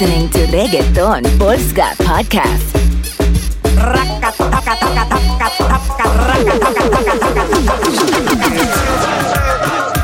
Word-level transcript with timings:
listening 0.00 0.30
to 0.30 0.46
Reggaeton 0.46 1.22
Polska 1.38 1.94
Podcast. 1.98 2.74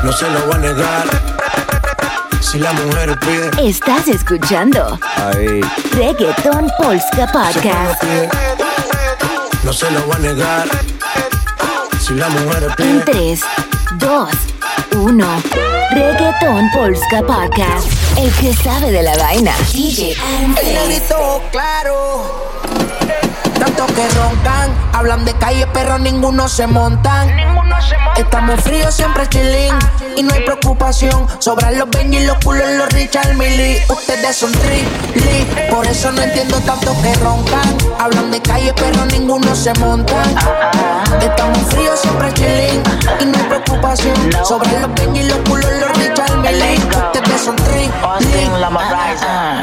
No 0.03 0.11
se 0.11 0.29
lo 0.29 0.45
voy 0.45 0.53
a 0.53 0.57
negar. 0.59 1.07
Si 2.41 2.59
la 2.59 2.73
mujer 2.73 3.17
pide, 3.21 3.67
Estás 3.69 4.07
escuchando 4.07 4.99
ahí. 5.15 5.61
Reggaeton 5.93 6.69
Polska 6.77 7.25
Podcast. 7.33 8.03
No 9.63 9.73
se 9.73 9.89
lo 9.89 10.01
voy 10.01 10.15
a 10.15 10.19
negar. 10.19 10.67
Si 11.99 12.13
la 12.13 12.29
mujer 12.29 12.67
En 12.77 13.01
pide, 13.01 13.13
3, 13.13 13.41
2, 13.97 14.29
1. 15.07 15.25
Reggaeton 15.91 16.69
Polska 16.71 17.21
Podcast. 17.21 17.87
El 18.17 18.29
que 18.33 18.53
sabe 18.53 18.91
de 18.91 19.01
la 19.03 19.15
vaina. 19.15 19.53
DJ 19.71 20.17
El 20.61 20.73
negrito 20.73 21.41
claro. 21.49 22.49
Tanto 23.57 23.85
que 23.85 24.05
roncan, 24.09 24.69
hablan 24.91 25.23
de 25.23 25.33
calle, 25.35 25.65
pero 25.73 25.97
ninguno 25.97 26.49
se 26.49 26.67
montan. 26.67 27.29
Estamos 28.17 28.59
fríos, 28.59 28.93
siempre 28.93 29.29
chilling. 29.29 29.73
Y 30.17 30.23
no 30.23 30.33
hay 30.33 30.41
preocupación. 30.41 31.27
Sobran 31.37 31.77
los 31.77 31.91
Benji, 31.91 32.25
los 32.25 32.37
culos, 32.43 32.67
los 32.71 32.89
Richard 32.89 33.35
Millie. 33.35 33.83
Ustedes 33.87 34.35
son 34.35 34.51
tri, 34.51 34.83
Por 35.69 35.85
eso 35.85 36.11
no 36.11 36.23
entiendo 36.23 36.59
tanto 36.61 36.99
que 37.03 37.13
roncan. 37.15 37.77
Hablan 37.99 38.31
de 38.31 38.41
calle, 38.41 38.73
pero 38.75 39.05
ninguno 39.05 39.55
se 39.55 39.71
montan. 39.75 40.35
Estamos 41.21 41.59
fríos, 41.69 41.99
siempre 41.99 42.33
chilling. 42.33 42.81
Y 43.21 43.25
no 43.25 43.37
hay 43.37 43.43
preocupación. 43.43 44.15
Sobran 44.43 44.81
los 44.81 44.95
Benji, 44.95 45.21
los 45.21 45.37
culos, 45.47 45.71
los 45.81 45.97
Richard 45.99 46.37
Millie. 46.37 46.77
Ustedes 46.77 47.41
son 47.41 47.55
tri, 47.55 47.87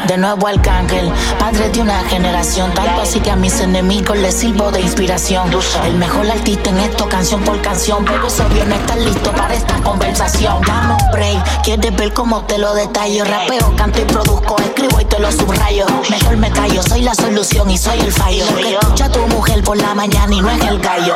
De 0.06 0.16
nuevo 0.16 0.46
Arcángel, 0.46 1.10
padre 1.40 1.68
de 1.70 1.80
una 1.80 2.04
generación. 2.04 2.72
Tanto 2.74 3.02
así 3.02 3.18
que 3.18 3.32
a 3.32 3.36
mis 3.36 3.58
enemigos 3.60 4.16
les 4.18 4.34
sirvo 4.36 4.70
de 4.70 4.82
inspiración. 4.82 5.50
El 5.84 5.94
mejor 5.94 6.30
artista 6.30 6.70
en 6.70 6.78
esto, 6.78 7.08
canción 7.08 7.42
por 7.42 7.60
canción. 7.60 8.04
Pero 8.04 8.28
obvio 8.28 8.64
no 8.66 8.74
estar 8.76 8.98
listo 8.98 9.32
para 9.32 9.54
esta 9.54 9.74
conversación. 9.82 10.43
Dame 10.44 10.94
un 10.94 11.10
break, 11.10 11.62
quieres 11.62 11.96
ver 11.96 12.12
cómo 12.12 12.42
te 12.42 12.58
lo 12.58 12.74
detallo. 12.74 13.24
Rapeo, 13.24 13.74
canto 13.76 14.00
y 14.00 14.04
produzco, 14.04 14.56
escribo 14.58 15.00
y 15.00 15.04
te 15.06 15.18
lo 15.18 15.32
subrayo. 15.32 15.86
Mejor 16.10 16.36
me 16.36 16.50
callo, 16.50 16.82
soy 16.82 17.00
la 17.00 17.14
solución 17.14 17.70
y 17.70 17.78
soy 17.78 17.98
el 18.00 18.12
fallo. 18.12 18.44
Lo 18.50 18.56
que 18.56 18.74
escucha 18.74 19.08
tu 19.08 19.26
mujer 19.28 19.62
por 19.64 19.76
la 19.78 19.94
mañana 19.94 20.34
y 20.34 20.40
no 20.40 20.50
es 20.50 20.62
el 20.62 20.78
gallo. 20.80 21.14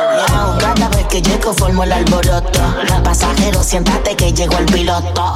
Cada 0.59 0.89
vez 0.89 1.05
que 1.07 1.21
llego 1.21 1.53
formo 1.53 1.83
el 1.83 1.91
alboroto. 1.91 2.59
Pasajero, 3.03 3.61
siéntate 3.63 4.15
que 4.15 4.33
llegó 4.33 4.57
el 4.57 4.65
piloto. 4.65 5.33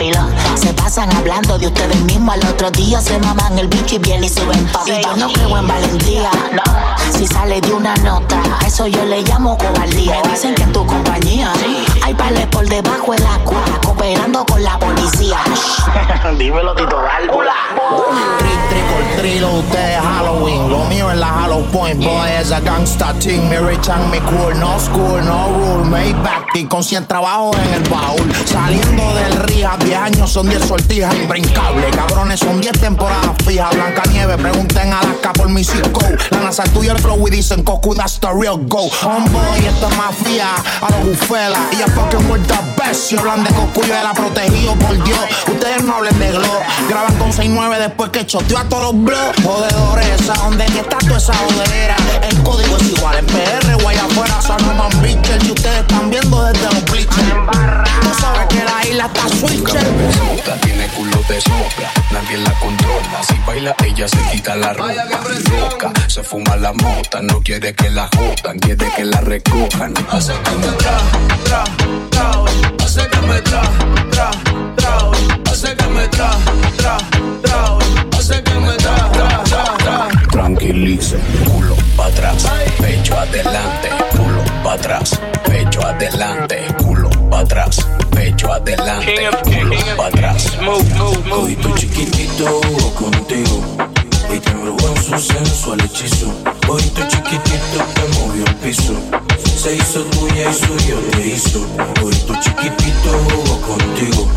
Se 0.55 0.73
pasan 0.73 1.11
hablando 1.15 1.57
de 1.57 1.67
ustedes 1.67 1.99
mismos. 2.01 2.33
Al 2.33 2.47
otro 2.47 2.71
día 2.71 2.99
se 2.99 3.19
maman 3.19 3.59
el 3.59 3.67
bicho 3.67 3.95
y 3.95 3.99
bien 3.99 4.23
y 4.23 4.29
suben 4.29 4.65
pa' 4.71 4.83
Y 4.87 5.03
yo 5.03 5.15
no 5.15 5.31
creo 5.31 5.57
en 5.57 5.67
valentía. 5.67 6.31
Si 7.15 7.27
sale 7.27 7.61
de 7.61 7.73
una 7.73 7.95
nota, 7.97 8.41
eso 8.65 8.87
yo 8.87 9.05
le 9.05 9.21
llamo 9.21 9.55
cobardía. 9.57 10.21
Dicen 10.31 10.55
que 10.55 10.63
en 10.63 10.71
tu 10.71 10.85
compañía 10.85 11.53
hay 12.03 12.13
pales 12.15 12.47
por 12.47 12.67
debajo 12.67 13.11
del 13.11 13.25
agua, 13.25 13.61
cooperando 14.13 14.45
con 14.45 14.63
la 14.63 14.77
policía. 14.77 15.37
Dímelo, 16.37 16.75
Tito 16.75 17.01
Válvula. 17.01 17.53
Treat, 19.23 19.41
ustedes 19.41 20.01
Halloween. 20.01 20.69
Lo 20.69 20.83
mío 20.83 21.09
es 21.09 21.17
la 21.17 21.45
Hollow 21.45 21.63
Point, 21.71 22.03
boy, 22.03 22.29
es 22.41 22.51
a 22.51 22.59
gangsta 22.59 23.13
team. 23.19 23.47
Me 23.47 23.57
rechan 23.57 24.11
mi 24.11 24.19
cool, 24.19 24.59
no 24.59 24.77
school, 24.77 25.23
no 25.23 25.47
rule. 25.47 25.89
Maybach, 25.89 26.53
y 26.55 26.65
con 26.65 26.83
100 26.83 27.07
trabajos 27.07 27.55
en 27.55 27.73
el 27.73 27.89
baúl. 27.89 28.33
Saliendo 28.45 29.13
del 29.13 29.33
rehab, 29.37 29.81
10 29.81 29.97
años 29.97 30.29
son 30.29 30.49
10 30.49 30.65
sortijas 30.65 31.15
imbrincables. 31.15 31.95
Cabrones, 31.95 32.41
son 32.41 32.59
10 32.59 32.81
temporadas 32.81 33.31
fijas. 33.45 33.73
Blanca 33.73 34.03
Nieve, 34.11 34.37
pregunten 34.37 34.91
a 34.91 34.99
Alaska 34.99 35.31
por 35.31 35.47
mi 35.47 35.63
circo. 35.63 36.01
La 36.31 36.41
NASA 36.41 36.65
tuya 36.65 36.91
el 36.91 36.99
flow 36.99 37.25
y 37.25 37.31
dicen, 37.31 37.63
Coco, 37.63 37.95
that's 37.95 38.19
the 38.19 38.27
real 38.27 38.57
go. 38.57 38.89
Homeboy, 39.03 39.65
esta 39.65 39.87
es 39.87 39.97
mafia, 39.97 40.47
a 40.81 40.91
los 40.91 41.05
bufela. 41.05 41.59
Y 41.71 41.77
ya 41.77 41.87
fucking 41.87 42.29
with 42.29 42.41
the 42.47 42.59
best. 42.75 43.09
Si 43.09 43.15
hablan 43.15 43.45
de 43.45 43.51
Coco, 43.51 43.87
yo 43.87 43.95
era 43.95 44.13
protegido 44.13 44.75
por 44.75 45.01
Dios. 45.01 45.19
Ustedes 45.47 45.81
no 45.85 45.95
hablen 45.95 46.19
de 46.19 46.31
glow. 46.31 46.59
Graban 46.89 47.15
con 47.15 47.31
6-9 47.31 47.79
después 47.79 48.09
que 48.09 48.25
choteó 48.25 48.57
a 48.57 48.65
todos 48.65 48.93
los 48.93 49.05
blogs. 49.13 49.43
Jodedores, 49.43 50.21
esa 50.21 50.33
donde 50.33 50.67
ni 50.69 50.79
está 50.79 50.97
toda 50.97 51.17
esa 51.17 51.33
jodera. 51.33 51.95
El 52.29 52.43
código 52.43 52.77
es 52.77 52.89
igual 52.89 53.17
en 53.17 53.25
PR 53.27 53.87
allá 53.87 54.05
afuera. 54.05 54.41
Son 54.41 54.77
más 54.77 55.01
bitches 55.01 55.43
y 55.43 55.51
ustedes 55.51 55.79
están 55.81 56.09
viendo 56.09 56.43
desde 56.45 56.65
los 56.65 56.85
bleachers. 56.85 57.33
No 58.03 58.13
saben 58.19 58.47
que 58.47 58.63
la 58.63 58.87
isla 58.87 59.05
está 59.05 59.29
switcher. 59.29 59.87
Tiene 60.61 60.87
culo 60.89 61.17
de 61.27 61.41
sobra, 61.41 61.91
nadie 62.11 62.37
la 62.37 62.53
controla. 62.59 63.23
Si 63.27 63.35
baila, 63.45 63.75
ella 63.85 64.07
se 64.07 64.17
quita 64.31 64.55
la 64.55 64.73
ropa. 64.73 64.93
Loca, 65.51 65.91
se 66.07 66.23
fuma 66.23 66.55
la 66.55 66.73
mota, 66.73 67.21
no 67.21 67.41
quiere 67.41 67.73
que 67.73 67.89
la 67.89 68.09
jodan, 68.15 68.59
quiere 68.59 68.91
que 68.95 69.05
la 69.05 69.21
recojan. 69.21 69.93
Hace 70.11 70.33
que 70.33 70.51
me 70.51 70.67
tra, 70.77 70.97
tra, 71.45 71.63
tra, 72.11 72.39
hoy. 72.39 72.51
hace 72.83 73.07
que 73.07 73.21
me 73.21 73.41
tra, 73.41 73.61
tra, 74.11 74.31
tra. 74.75 75.52
Hace 75.63 75.75
que 75.77 75.87
me 75.87 76.07
tra, 76.09 76.29
tra, 76.77 76.97
tra, 77.41 77.77
hace 78.17 78.43
que 78.43 78.53
me 78.55 78.75
tra, 78.75 79.11
tra, 79.11 79.43
tra, 79.43 79.63
tra. 79.77 80.09
Tranquilice, 80.31 81.17
culo 81.45 81.75
pa' 81.95 82.07
atrás, 82.07 82.45
pecho 82.81 83.17
adelante, 83.17 83.89
culo 84.11 84.43
pa' 84.63 84.73
atrás, 84.73 85.19
pecho 85.45 85.81
adelante, 85.85 86.65
culo 86.83 87.09
pa' 87.29 87.39
atrás, 87.39 87.87
pecho 88.11 88.51
adelante, 88.51 89.29
culo 89.43 89.75
pa' 89.95 90.07
atrás. 90.07 90.51
Hoy 91.31 91.55
tu 91.55 91.73
chiquitito 91.75 92.61
contigo 92.99 93.63
y 94.33 94.39
te 94.39 94.51
embrujó 94.51 94.89
en 94.89 95.03
su 95.03 95.17
sensual 95.17 95.79
hechizo. 95.79 96.27
Hoy 96.67 96.81
tu 96.81 97.01
chiquitito 97.07 97.85
te 97.93 98.19
movió 98.19 98.45
el 98.45 98.55
piso. 98.55 98.93
Se 99.55 99.75
hizo 99.75 100.03
tuya 100.03 100.49
y 100.49 100.53
suyo 100.53 100.99
te 101.11 101.27
hizo. 101.27 101.65
Hoy 102.03 102.15
tu 102.27 102.35
chiquitito 102.41 103.11
jugó 103.29 103.61
contigo 103.61 104.27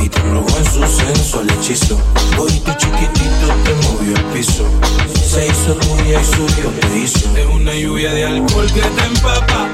y 0.00 0.08
te 0.08 0.18
embrujó 0.20 0.56
en 0.58 0.64
su 0.64 0.86
sensual 0.86 1.50
hechizo. 1.50 1.98
Hoy 2.38 2.52
tu 2.60 2.72
chiquitito 2.74 3.46
te 3.64 3.74
movió 3.86 4.16
el 4.16 4.24
piso. 4.26 4.64
Se 5.14 5.46
hizo 5.46 5.74
tuya 5.74 6.20
y 6.20 6.24
suyo 6.24 6.70
te 6.80 6.98
hizo. 6.98 7.36
Es 7.36 7.46
una 7.46 7.74
lluvia 7.74 8.12
de 8.12 8.24
alcohol 8.24 8.66
que 8.66 8.80
te 8.80 9.04
empapa, 9.04 9.68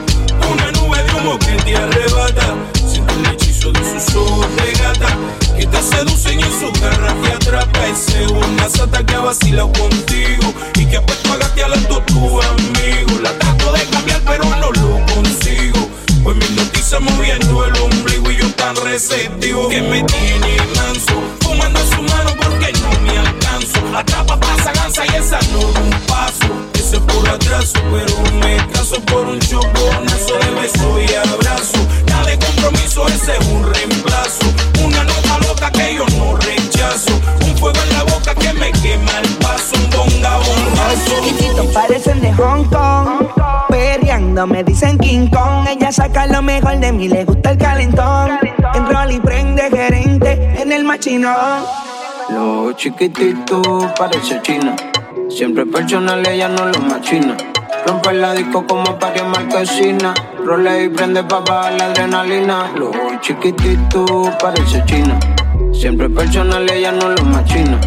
una 0.51 0.73
nube 0.73 1.03
de 1.03 1.13
humo 1.15 1.39
que 1.39 1.53
te 1.65 1.77
arrebata. 1.77 2.55
Siento 2.87 3.15
el 3.15 3.27
hechizo 3.27 3.73
de 3.73 3.81
sus 3.81 4.15
ojos 4.17 4.47
de 4.57 4.73
gata, 4.73 5.17
que 5.57 5.67
te 5.67 5.83
seducen 5.83 6.41
y 6.41 6.43
en 6.43 6.61
su 6.61 6.81
garra 6.81 7.15
te 7.23 7.33
atrapa. 7.33 7.87
Ese 7.87 8.27
una 8.27 8.69
sata 8.69 9.05
que 9.05 9.15
ha 9.15 9.23
contigo 9.23 10.55
y 10.79 10.87
que 10.87 11.01
pues 11.01 11.19
pagaste 11.29 11.65
al 11.65 11.73
alto 11.75 12.03
tu 12.07 12.41
amigo. 12.43 13.21
La 13.23 13.37
trato 13.39 13.73
de 13.73 13.85
cambiar 13.87 14.21
pero 14.27 14.45
no 14.45 14.71
lo 14.73 15.15
consigo. 15.15 15.89
Pues 16.23 16.37
mi 16.37 16.57
noticia 16.57 17.01
moviendo 17.01 17.65
el 17.67 17.73
y 17.75 18.12
yo 18.12 18.12
tan 18.63 18.77
receptivo 18.77 19.69
que 19.69 19.83
me 19.83 20.05
tiene 20.05 20.57
manso, 20.77 21.15
fumando 21.41 21.81
en 21.81 21.91
su 21.91 22.03
mano 22.03 22.31
porque 22.41 22.73
no 22.81 22.91
me 23.01 23.19
alcanzo. 23.19 23.81
Atrapa, 23.93 24.39
pasa, 24.39 24.73
gansa 24.73 25.05
y 25.05 25.17
esa 25.17 25.41
no 25.53 25.59
un 25.59 25.91
paso. 26.07 26.47
Ese 26.75 27.01
por 27.01 27.29
atraso, 27.29 27.81
pero 27.91 28.15
me 28.41 28.57
caso 28.73 29.01
por 29.07 29.27
un 29.27 29.41
choconazo 29.41 30.35
de 30.43 30.51
beso 30.61 31.01
y 31.01 31.13
abrazo. 31.13 31.79
Nada 32.07 32.27
de 32.31 32.39
compromiso, 32.39 33.09
ese 33.09 33.37
es 33.37 33.47
un 33.49 33.65
reemplazo. 33.75 34.47
Una 34.85 35.03
nota 35.03 35.39
loca 35.41 35.71
que 35.73 35.97
yo 35.97 36.07
no 36.17 36.37
rechazo. 36.37 37.15
Un 37.45 37.57
fuego 37.59 37.81
en 37.83 37.93
la 37.99 38.05
boca 38.05 38.33
que 38.33 38.53
me 38.53 38.71
quema 38.71 39.19
el 39.23 39.29
paso. 39.39 39.75
Un 39.75 39.91
bonga, 39.91 40.37
bongazo. 40.37 41.11
chiquititos 41.21 41.67
parecen 41.75 42.21
de 42.21 42.33
Hong 42.35 42.65
Kong. 42.67 43.32
Perreando 44.23 44.47
me 44.47 44.63
dicen 44.63 44.99
King 44.99 45.27
Kong. 45.29 45.67
Ella 45.69 45.91
saca 45.91 46.27
lo 46.27 46.43
mejor 46.43 46.79
de 46.79 46.93
mí, 46.93 47.09
le 47.09 47.25
gusta 47.25 47.51
el 47.51 47.59
calentón. 47.59 48.39
En 48.75 48.87
rol 48.87 49.11
y 49.11 49.19
prende 49.19 49.63
gerente 49.69 50.55
en 50.61 50.71
el 50.71 50.85
machinón. 50.85 51.65
Los 52.31 52.77
chiquititos 52.77 53.67
parece 53.99 54.41
china. 54.43 54.77
Siempre 55.29 55.67
personal, 55.67 56.25
ella 56.27 56.49
no 56.49 56.67
lo 56.67 56.79
machina. 56.81 57.37
Rompe 57.85 58.13
la 58.13 58.33
disco 58.33 58.65
como 58.65 58.97
para 58.97 59.25
marquesina. 59.25 60.15
Role 60.45 60.85
y 60.85 60.89
prende 60.89 61.25
pa' 61.25 61.41
bajar 61.41 61.73
la 61.73 61.87
adrenalina. 61.87 62.71
Los 62.77 62.95
chiquititos 63.23 64.31
parece 64.41 64.85
china. 64.85 65.19
Siempre 65.73 66.09
personal, 66.09 66.71
ella 66.71 66.93
no 66.93 67.09
lo 67.09 67.25
machina. 67.25 67.81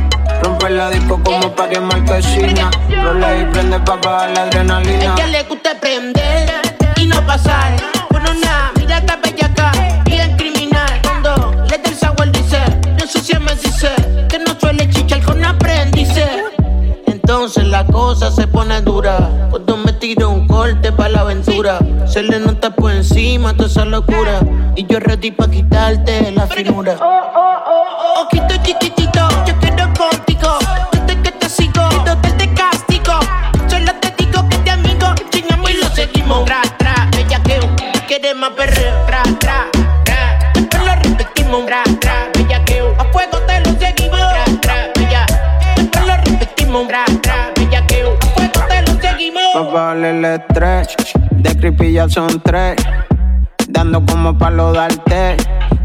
Rompe 0.46 0.70
la 0.70 0.92
disco 0.92 1.20
como 1.24 1.56
para 1.56 1.82
marquesina. 1.82 2.70
Role 3.04 3.42
y 3.42 3.46
prende 3.46 3.80
pa' 3.80 3.96
bajar 3.96 4.30
la 4.30 4.44
adrenalina. 4.44 5.16
Ella 5.16 5.26
le 5.26 5.44
gusta 5.46 5.72
prender 5.82 6.52
y 6.98 7.08
no 7.08 7.20
pasar. 7.26 7.76
Bueno, 8.12 8.32
nada, 8.36 8.72
mira 8.78 9.00
esta 9.00 9.16
bella 9.16 9.48
acá. 9.48 9.72
Bien 10.06 10.38
criminal. 10.38 11.02
Cuando 11.02 11.64
le 11.64 11.80
da 11.80 11.90
el 11.90 11.96
sabor 11.96 12.32
dice, 12.32 12.60
no 13.00 13.08
sé 13.08 13.22
si 13.22 13.40
me 13.40 13.56
dice 13.56 13.90
que 14.30 14.38
no 14.38 14.56
suele 14.60 14.88
chichar 14.92 15.24
con 15.24 15.44
aprendices. 15.44 16.30
Entonces 17.08 17.64
la 17.64 17.84
cosa 17.88 18.30
se 18.30 18.46
pone 18.46 18.80
dura. 18.82 19.18
Cuando 19.50 19.78
me 19.78 19.94
tiro 19.94 20.30
un 20.30 20.48
corte 20.48 20.92
para 20.92 21.10
la 21.10 21.22
aventura, 21.22 21.80
se 22.06 22.22
le 22.22 22.40
nota 22.40 22.70
por 22.70 22.92
encima 22.92 23.56
toda 23.56 23.68
esa 23.68 23.84
locura. 23.86 24.42
Y 24.76 24.86
yo 24.86 25.00
ready 25.00 25.32
pa' 25.32 25.50
quitarte 25.50 26.32
la 26.34 26.46
finura. 26.46 26.98
Ojito 28.22 28.56
chiquitito, 28.62 29.28
yo 29.48 29.56
quiero 29.60 29.92
contigo. 29.98 30.35
El. 50.26 50.96
De 51.32 51.56
creepy 51.58 51.94
ya 51.94 52.10
son 52.10 52.42
tres. 52.42 52.76
Dando 53.68 54.06
como 54.06 54.38
palo 54.38 54.74
darte. 54.74 55.38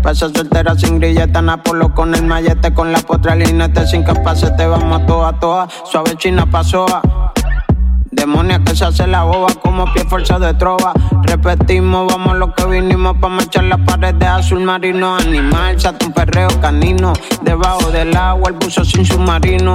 Pasa 0.03 0.31
soltera 0.35 0.75
sin 0.77 0.99
grilleta, 0.99 1.43
Napolo 1.43 1.95
con 1.95 2.15
el 2.15 2.25
mallete, 2.25 2.73
con 2.73 2.91
la 2.93 3.01
potra 3.01 3.35
linete, 3.35 3.87
sin 3.87 4.03
capaz 4.03 4.41
te 4.57 4.67
vamos 4.67 5.03
a 5.03 5.07
toa 5.07 5.39
toa. 5.39 5.69
Suave 5.85 6.17
china 6.17 6.47
pasoa. 6.47 7.30
Demonia 8.13 8.59
que 8.65 8.75
se 8.75 8.85
hace 8.85 9.07
la 9.07 9.23
boba 9.23 9.55
como 9.63 9.85
pie 9.93 10.05
fuerza 10.05 10.39
de 10.41 10.53
trova. 10.55 10.93
Repetimos, 11.23 12.13
vamos 12.13 12.37
lo 12.39 12.53
que 12.55 12.65
vinimos 12.67 13.17
pa' 13.19 13.29
marchar 13.29 13.65
las 13.65 13.79
paredes 13.81 14.29
azul 14.29 14.61
marino. 14.61 15.15
Animal, 15.15 15.81
sato 15.81 16.07
un 16.07 16.13
perreo 16.13 16.49
canino. 16.61 17.13
Debajo 17.43 17.91
del 17.93 18.17
agua 18.17 18.51
el 18.51 18.57
buzo 18.57 18.85
sin 18.85 19.05
submarino. 19.05 19.75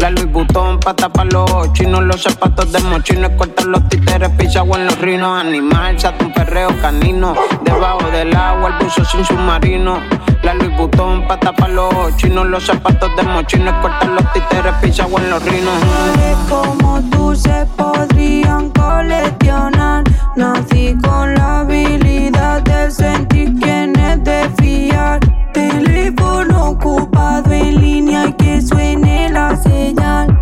La 0.00 0.10
Louis 0.10 0.30
Vuitton 0.32 0.80
pa' 0.80 0.94
tapar 0.94 1.32
los 1.32 1.72
chinos. 1.74 2.02
Los 2.02 2.24
zapatos 2.24 2.72
de 2.72 2.80
mochino, 2.80 3.34
cortar 3.36 3.66
los 3.66 3.88
títeres, 3.88 4.30
pisagua 4.30 4.78
en 4.78 4.86
los 4.86 4.98
rinos. 4.98 5.40
Animal, 5.40 5.98
sato 6.00 6.26
un 6.26 6.32
perreo 6.32 6.70
canino. 6.80 7.34
Debajo 7.62 8.10
del 8.10 8.34
agua 8.34 8.70
el 8.70 8.84
buzo 8.84 9.04
sin 9.04 9.24
submarino. 9.24 10.00
La 10.42 10.54
Louis 10.54 10.76
Vuitton 10.76 11.24
pa' 11.28 11.38
tapar 11.38 11.70
los 11.70 12.16
chinos. 12.16 12.46
Los 12.46 12.66
zapatos 12.66 13.14
de 13.14 13.22
mochino, 13.22 13.80
cortar 13.80 14.08
los 14.08 14.32
títeres, 14.32 14.74
pisagua 14.82 15.20
en 15.22 15.30
los 15.30 15.42
rinos. 15.44 15.74
como 16.48 16.96
se 17.36 17.66
podrían 17.76 18.70
coleccionar. 18.70 20.04
Nací 20.36 20.96
con 21.02 21.34
la 21.34 21.60
habilidad 21.60 22.62
de 22.62 22.90
sentir 22.90 23.54
quién 23.60 23.98
es 23.98 24.22
de 24.24 24.48
fiar. 24.58 25.20
Teléfono 25.52 26.70
ocupado 26.70 27.52
en 27.52 27.80
línea 27.80 28.26
y 28.28 28.32
que 28.34 28.60
suene 28.60 29.30
la 29.30 29.56
señal. 29.56 30.35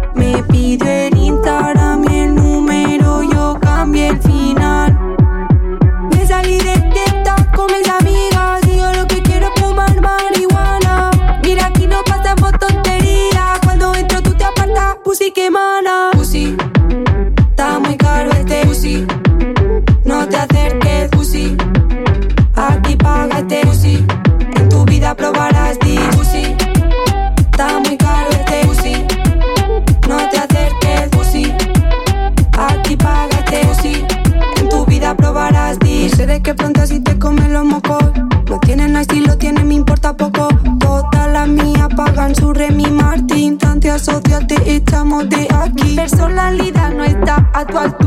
De 36.34 36.42
qué 36.42 36.52
pronto 36.52 36.81
así 36.81 36.98
te 36.98 37.16
comen 37.16 37.52
los 37.52 37.64
mocos. 37.64 38.02
No 38.50 38.58
tienen 38.58 38.96
estilo, 38.96 39.38
tienen, 39.38 39.69
me 39.69 39.75
importa 39.75 40.16
poco. 40.16 40.48
Todas 40.81 41.32
las 41.32 41.48
mías 41.48 41.88
pagan 41.96 42.34
su 42.34 42.52
Remy 42.52 42.90
Martin. 42.90 43.56
Tante 43.56 43.88
asocia, 43.90 44.44
te 44.46 44.56
echamos 44.75 45.28
de 45.28 45.46
aquí. 45.62 45.94
Personalidad 45.94 46.92
no 46.92 47.04
está 47.04 47.36
a. 47.54 48.03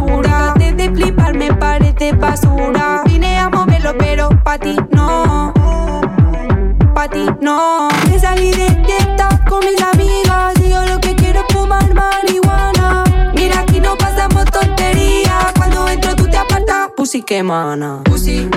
que 17.27 17.43
mana. 17.43 18.03
Pussy. 18.05 18.49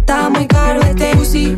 Está 0.00 0.30
muy 0.30 0.46
caro 0.46 0.80
este 0.80 1.14
pussy. 1.16 1.54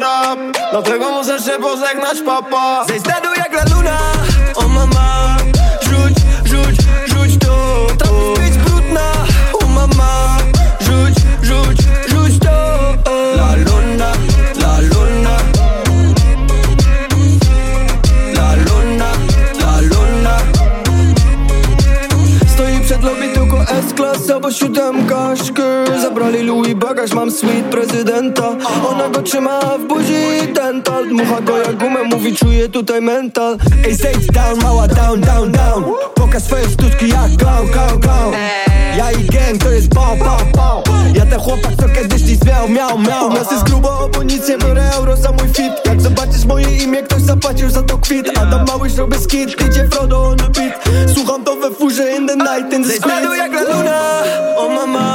Modostrap 0.00 0.38
Dlatego 0.70 1.10
muszę 1.10 1.38
się 1.38 1.50
pożegnać, 1.50 2.18
papa 2.26 2.84
Zejdź 2.88 3.02
dedu 3.02 3.28
jak 3.36 3.57
prezydenta 28.32 28.88
Ona 28.88 29.08
go 29.08 29.22
trzyma 29.22 29.60
w 29.60 29.86
buzi 29.88 30.52
dental. 30.54 31.08
Dmucha 31.08 31.40
go 31.40 31.58
jak 31.58 31.76
gumę, 31.76 32.02
mówi 32.02 32.36
czuję 32.36 32.68
tutaj 32.68 33.00
mental. 33.00 33.58
Ej 33.86 33.94
zejdź 33.94 34.26
down, 34.26 34.62
mała 34.62 34.88
down, 34.88 35.20
down, 35.20 35.52
down. 35.52 35.84
Pokaż 36.14 36.42
swoje 36.42 36.68
sztuczki 36.68 37.08
jak 37.08 37.36
clown, 37.38 37.68
clown, 37.68 38.00
clown. 38.00 38.34
Ja 38.96 39.12
i 39.12 39.24
gang 39.24 39.64
to 39.64 39.70
jest 39.70 39.90
pał, 39.94 40.16
pał, 40.16 40.38
pał 40.52 40.82
Ja 41.14 41.26
ten 41.26 41.40
chłopak 41.40 41.72
co 41.80 41.88
kiedyś 41.88 42.22
nic 42.22 42.44
miał, 42.44 42.68
miał, 42.68 42.98
miał. 42.98 43.26
U 43.26 43.32
nas 43.32 43.50
jest 43.50 43.64
grubo, 43.64 44.10
bo 44.14 44.22
nic 44.22 44.48
nie 44.48 44.58
biorę. 44.58 44.90
Euro 44.96 45.16
za 45.16 45.32
mój 45.32 45.48
fit. 45.48 45.72
Jak 45.86 46.00
zobaczysz 46.00 46.44
moje 46.44 46.76
imię, 46.76 47.02
ktoś 47.02 47.22
zapłacił 47.22 47.70
za 47.70 47.82
to 47.82 47.98
kwit. 47.98 48.38
Adam 48.38 48.66
Małysz 48.66 48.96
robię 48.96 49.18
skit, 49.18 49.60
idzie 49.60 49.88
Frodo 49.88 50.22
on 50.22 50.36
the 50.36 50.48
beat. 50.48 50.88
Słucham 51.14 51.44
to 51.44 51.56
we 51.56 51.70
furze 51.70 52.16
in 52.16 52.26
the 52.26 52.36
night, 52.36 52.72
in 52.72 52.84
the 52.84 52.90
streets 52.90 53.36
jak 53.38 53.52
la 53.52 53.60
luna 53.60 54.22
O 54.56 54.68
mama, 54.68 55.07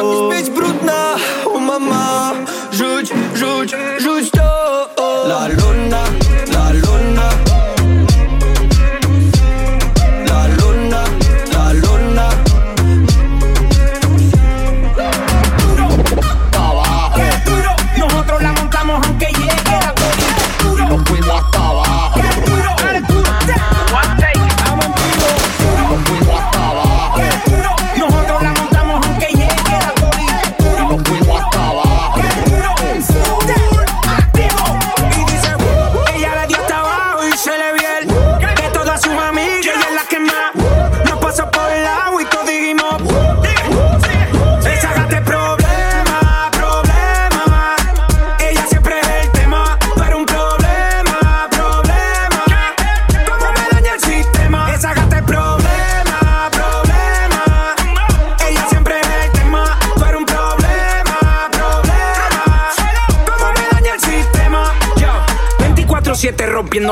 Там 0.00 0.32
спеть 0.32 0.50
брудно, 0.54 1.18
у 1.44 1.58
мама 1.58 2.34
Жуть, 2.72 3.12
жуть, 3.34 3.74
жуть, 3.98 4.28
что? 4.28 4.88
Ла-лу 4.96 5.69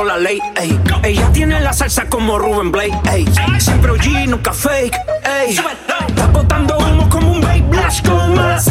la 0.05 0.17
ley. 0.17 0.41
Ey. 0.57 0.79
Ella 1.03 1.31
tiene 1.33 1.61
la 1.61 1.73
salsa 1.73 2.09
como 2.09 2.39
Ruben 2.39 2.71
Blake. 2.71 2.97
Ey. 3.13 3.27
Siempre 3.59 3.93
OG, 3.93 4.29
nunca 4.29 4.53
fake. 4.53 4.97
Ey. 5.25 5.57
Está 5.57 6.27
botando 6.33 6.77
humo 6.79 7.09
como 7.09 7.33
un 7.33 7.41
babe. 7.41 7.63
Blush 7.69 8.03
como 8.03 8.29
más 8.29 8.67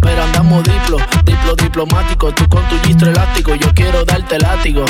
pero 0.00 0.22
andamos 0.22 0.62
diplo, 0.62 0.98
diplo 1.24 1.54
diplomático. 1.56 2.32
Tú 2.32 2.48
con 2.48 2.62
tu 2.68 2.78
gistro 2.86 3.10
elástico, 3.10 3.54
yo 3.54 3.72
quiero 3.74 4.04
darte 4.04 4.38
látigo. 4.38 4.84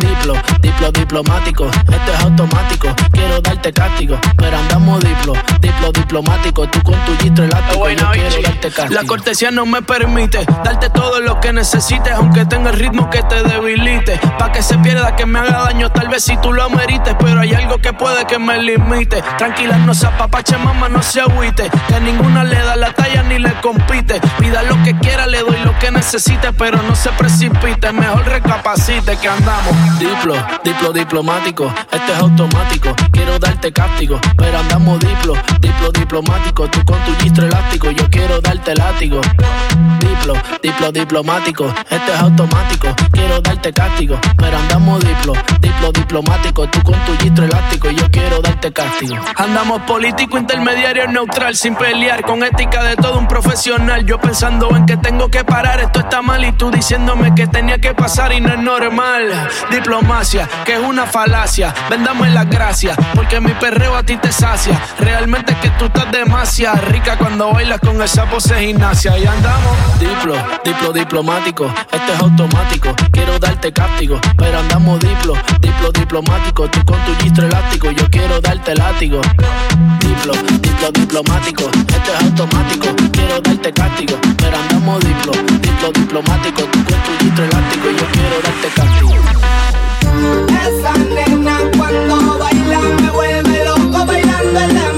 Diplo, 0.00 0.34
diplo 0.60 0.92
diplomático, 0.92 1.66
este 1.66 2.12
es 2.12 2.20
automático. 2.20 2.88
Quiero 3.12 3.40
darte 3.40 3.72
castigo, 3.72 4.18
pero 4.36 4.56
andamos 4.58 5.00
diplo, 5.04 5.34
diplo 5.60 5.92
diplomático. 5.92 6.66
Tú 6.68 6.82
con 6.82 6.94
tu 7.04 7.16
gistro 7.22 7.44
elástico, 7.44 7.90
yo 7.90 8.10
quiero 8.10 8.42
darte 8.42 8.70
castigo. 8.70 9.00
La 9.00 9.06
cortesía 9.06 9.50
no 9.50 9.66
me 9.66 9.82
permite 9.82 10.44
darte 10.64 10.90
todo 10.90 11.20
lo 11.20 11.40
que 11.40 11.52
necesites, 11.52 12.12
aunque 12.12 12.44
tenga 12.44 12.70
el 12.70 12.78
ritmo 12.78 13.08
que 13.08 13.22
te 13.22 13.42
debilite. 13.42 14.18
Pa' 14.38 14.50
que 14.50 14.62
se 14.62 14.76
pierda, 14.78 15.14
que 15.14 15.26
me 15.26 15.38
haga 15.38 15.64
daño, 15.64 15.90
vez 16.12 16.24
si 16.24 16.36
tú 16.36 16.52
lo 16.52 16.68
merites, 16.68 17.16
pero 17.18 17.40
hay 17.40 17.54
algo 17.54 17.78
que 17.78 17.94
puede 17.94 18.26
que 18.26 18.38
me 18.38 18.58
limite. 18.58 19.22
Tranquila, 19.38 19.78
no 19.78 19.94
se 19.94 20.06
apapache, 20.06 20.58
mamá, 20.58 20.90
no 20.90 21.02
se 21.02 21.22
agüite. 21.22 21.70
Que 21.88 22.00
ninguna 22.00 22.44
le 22.44 22.58
da 22.58 22.76
la 22.76 22.92
talla 22.92 23.22
ni 23.22 23.38
le 23.38 23.50
compite. 23.62 24.20
Pida 24.38 24.62
lo 24.62 24.82
que 24.82 24.94
quiera, 24.98 25.26
le 25.26 25.40
doy 25.40 25.58
lo 25.64 25.76
que 25.78 25.90
necesite, 25.90 26.52
pero 26.52 26.82
no 26.82 26.94
se 26.94 27.08
precipite. 27.12 27.92
Mejor 27.92 28.26
recapacite 28.26 29.16
que 29.16 29.28
andamos. 29.28 29.98
Diplo, 29.98 30.34
diplo 30.62 30.92
diplomático, 30.92 31.72
este 31.90 32.12
es 32.12 32.18
automático. 32.18 32.94
Quiero 33.10 33.38
darte 33.38 33.72
castigo, 33.72 34.20
pero 34.36 34.58
andamos 34.58 35.00
diplo, 35.00 35.32
diplo 35.60 35.92
diplomático. 35.92 36.68
Tú 36.68 36.84
con 36.84 36.98
tu 37.04 37.14
gistro 37.22 37.46
elástico, 37.46 37.90
yo 37.90 38.10
quiero 38.10 38.38
darte 38.42 38.74
látigo. 38.74 39.22
Diplo, 40.12 40.34
diplo 40.62 40.92
diplomático, 40.92 41.74
este 41.88 42.12
es 42.12 42.20
automático. 42.20 42.88
Quiero 43.12 43.40
darte 43.40 43.72
castigo, 43.72 44.20
pero 44.36 44.58
andamos 44.58 45.00
diplo, 45.00 45.32
diplo 45.58 45.90
diplomático. 45.90 46.66
Tú 46.68 46.82
con 46.82 46.94
tu 47.06 47.16
gistro 47.16 47.46
elástico, 47.46 47.90
yo 47.90 48.10
quiero 48.10 48.42
darte 48.42 48.70
castigo. 48.72 49.16
Andamos 49.36 49.80
político, 49.82 50.36
intermediario, 50.36 51.08
neutral, 51.08 51.56
sin 51.56 51.74
pelear, 51.76 52.22
con 52.24 52.44
ética 52.44 52.82
de 52.82 52.96
todo 52.96 53.18
un 53.18 53.26
profesional. 53.26 54.04
Yo 54.04 54.20
pensando 54.20 54.76
en 54.76 54.84
que 54.84 54.98
tengo 54.98 55.30
que 55.30 55.44
parar, 55.44 55.80
esto 55.80 56.00
está 56.00 56.20
mal 56.20 56.44
y 56.44 56.52
tú 56.52 56.70
diciéndome 56.70 57.34
que 57.34 57.46
tenía 57.46 57.78
que 57.78 57.94
pasar 57.94 58.34
y 58.34 58.40
no 58.42 58.52
es 58.52 58.58
normal. 58.58 59.48
Diplomacia, 59.70 60.46
que 60.66 60.74
es 60.74 60.80
una 60.80 61.06
falacia. 61.06 61.72
Vendamos 61.88 62.28
las 62.28 62.50
gracias, 62.50 62.98
porque 63.14 63.40
mi 63.40 63.52
perreo 63.54 63.96
a 63.96 64.02
ti 64.02 64.18
te 64.18 64.30
sacia. 64.30 64.78
Realmente 64.98 65.52
es 65.52 65.58
que 65.58 65.70
tú 65.70 65.86
estás 65.86 66.12
demasiado 66.12 66.82
rica 66.88 67.16
cuando 67.16 67.50
bailas 67.50 67.80
con 67.80 68.00
esa 68.02 68.26
pose 68.26 68.54
de 68.54 68.66
gimnasia. 68.66 69.18
Y 69.18 69.26
andamos 69.26 69.72
diplo, 70.02 70.34
diplo 70.64 70.92
diplomático, 70.92 71.66
esto 71.90 72.12
es 72.12 72.20
automático. 72.20 72.94
Quiero 73.12 73.38
darte 73.38 73.72
castigo, 73.72 74.20
pero 74.36 74.58
andamos 74.58 74.98
diplo, 75.00 75.34
diplo 75.60 75.92
diplomático. 75.92 76.68
Tú 76.68 76.84
con 76.84 76.98
tu 77.04 77.14
gistro 77.22 77.46
elástico, 77.46 77.90
yo 77.90 78.08
quiero 78.10 78.40
darte 78.40 78.74
látigo. 78.74 79.20
Diplo, 80.00 80.34
diplo 80.60 80.90
diplomático, 80.92 81.70
esto 81.70 82.12
es 82.18 82.24
automático. 82.24 82.88
Quiero 83.12 83.40
darte 83.40 83.72
castigo, 83.72 84.16
pero 84.36 84.56
andamos 84.58 85.00
diplo, 85.04 85.32
diplo 85.60 85.92
diplomático. 85.92 86.62
Tú 86.62 86.84
con 86.84 86.98
tu 87.04 87.24
gistro 87.24 87.44
elástico, 87.44 87.86
yo 87.90 88.06
quiero 88.12 88.36
darte 88.42 88.68
castigo. 88.74 89.12
Esa 90.62 90.92
nena 90.98 91.58
cuando 91.76 92.38
baila 92.38 92.80
me 93.00 93.10
vuelve 93.10 93.64
loco 93.64 94.04
bailando 94.04 94.60
el 94.60 94.74
dembow, 94.74 94.91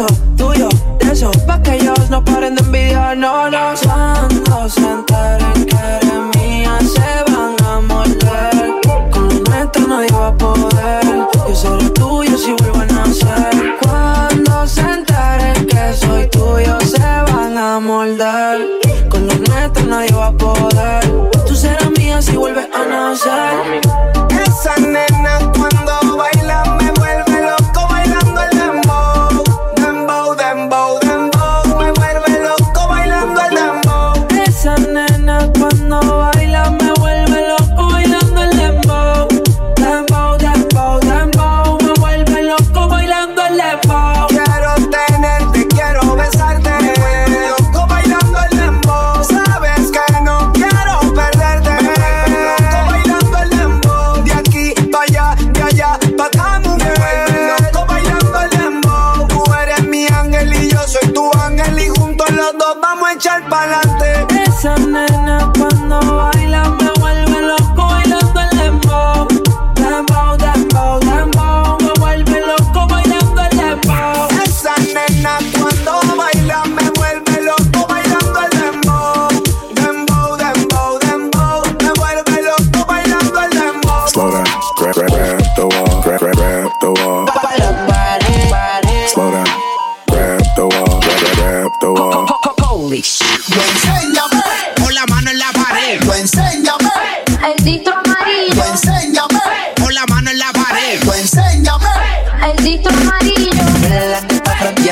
un 0.00 0.06
beso 0.06 0.06
tuyo, 0.36 0.68
de 0.98 1.12
esos 1.12 1.36
pa' 1.46 1.62
que 1.62 1.74
ellos 1.76 2.10
no 2.10 2.24
paren 2.24 2.54
de 2.56 2.62
envidiarnos. 2.62 3.30
Cuando 3.30 3.63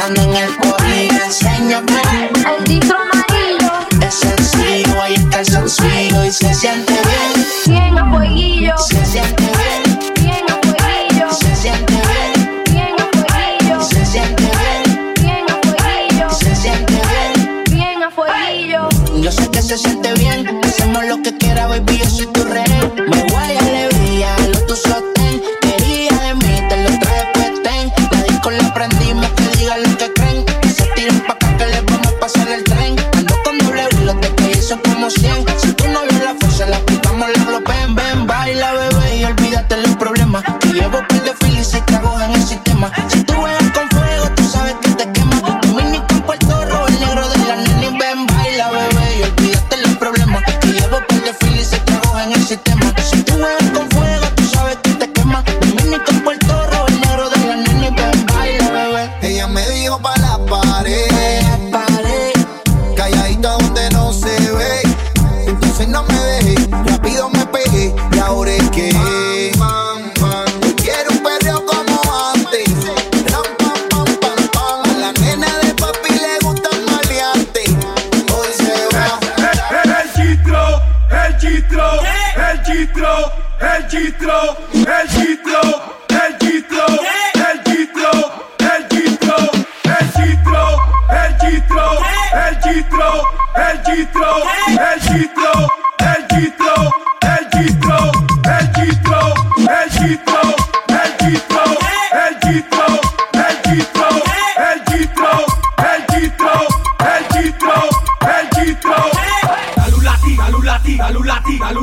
drowning 0.02 0.34
in 0.34 0.61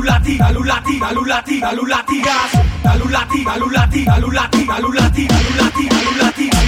Dalulati, 0.00 0.38
Dalulati, 0.38 0.98
Dalulati, 0.98 1.58
Dalulati, 1.60 2.20
Gas, 2.22 2.52
Dalulati, 2.80 3.44
Dalulati, 3.44 4.04
Dalulati, 4.04 4.64
Dalulati, 4.64 5.26
Dalulati, 5.26 5.88
Dalulati, 5.88 6.59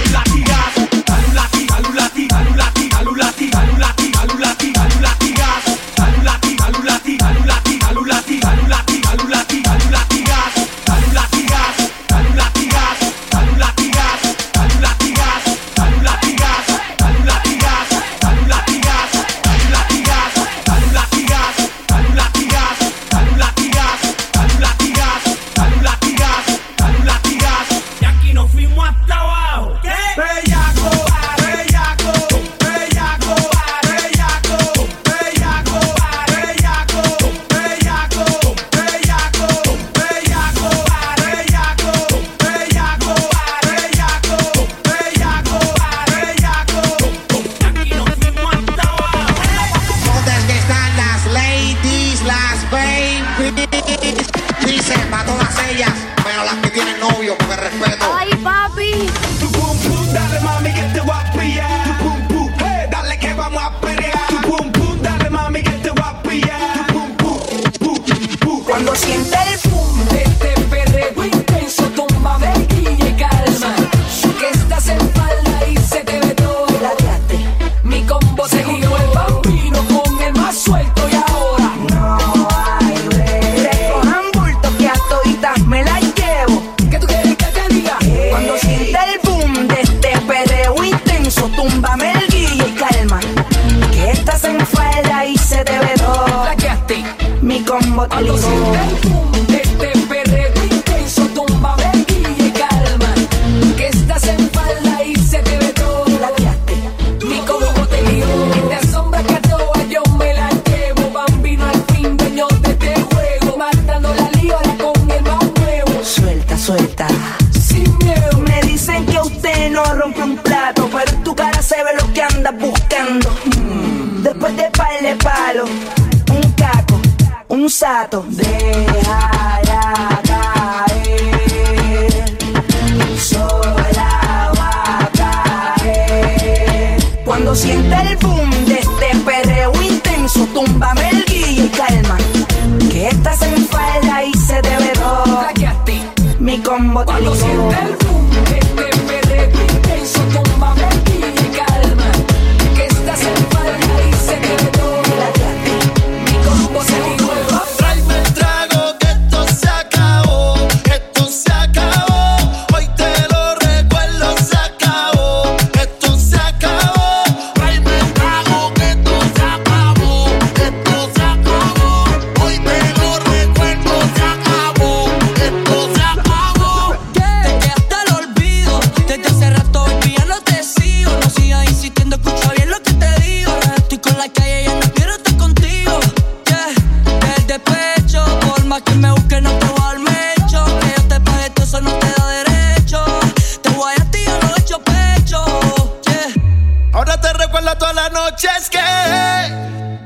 motelino. 98.07 99.62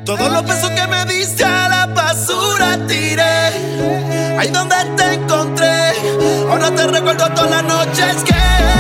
Todos 0.08 0.32
los 0.32 0.46
besos 0.46 0.70
que 0.70 0.88
me 0.88 1.04
diste 1.04 1.44
a 1.44 1.68
la 1.68 1.86
basura 1.88 2.78
tiré. 2.88 4.38
Ahí 4.40 4.50
donde 4.52 4.78
te 4.96 5.16
encontré, 5.16 5.92
ahora 6.50 6.72
te 6.72 6.88
recuerdo 6.88 7.28
todas 7.34 7.52
las 7.52 7.64
noches 7.66 8.24
que. 8.24 8.77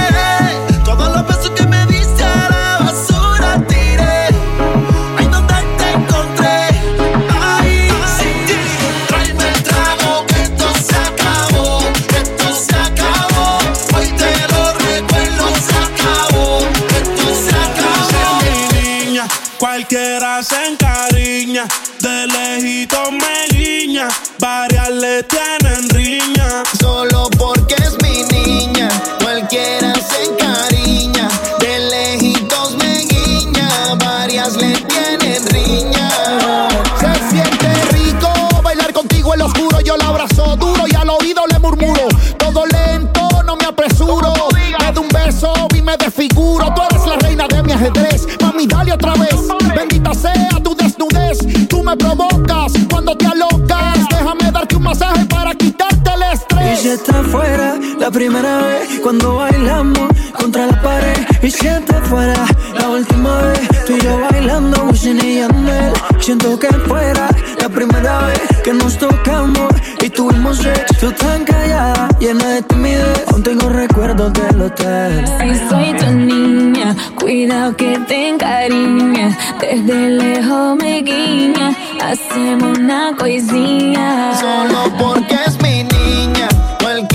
Fuera 57.38 57.76
la 58.00 58.10
primera 58.10 58.58
vez 58.58 59.00
cuando 59.04 59.36
bailamos 59.36 60.10
contra 60.40 60.68
la 60.68 60.82
pared. 60.82 61.18
Y 61.44 61.52
si 61.52 61.68
está 61.68 62.02
fuera 62.02 62.46
la 62.80 62.90
última 62.90 63.42
vez 63.42 63.86
tú 63.86 63.94
y 63.96 64.00
yo 64.02 64.20
bailando 64.20 64.86
Wisin 64.86 65.20
y 65.24 65.36
Yandel. 65.36 65.94
Siento 66.20 66.58
que 66.58 66.70
fuera 66.90 67.30
la 67.62 67.70
primera 67.70 68.28
vez 68.28 68.42
que 68.64 68.74
nos 68.74 68.98
tocamos 68.98 69.72
y 70.02 70.10
tuvimos 70.10 70.58
sexo. 70.58 70.96
Tú 71.00 71.12
tan 71.12 71.44
callada, 71.46 72.10
llena 72.20 72.48
de 72.56 72.62
timidez. 72.64 73.24
Aún 73.32 73.44
tengo 73.44 73.70
recuerdos 73.70 74.34
del 74.34 74.62
hotel. 74.62 75.26
Si 75.40 75.70
soy 75.70 75.94
tu 76.00 76.12
niña, 76.12 76.96
cuidado 77.16 77.76
que 77.76 78.00
te 78.08 78.30
encariña. 78.30 79.38
Desde 79.62 80.10
lejos 80.10 80.76
me 80.78 81.02
guiña, 81.02 81.76
hacemos 82.04 82.78
una 82.78 83.16
coisinha. 83.18 84.34
Solo 84.36 84.80
porque 84.98 85.36
es 85.46 85.62
mi 85.62 85.84
niña, 85.84 85.97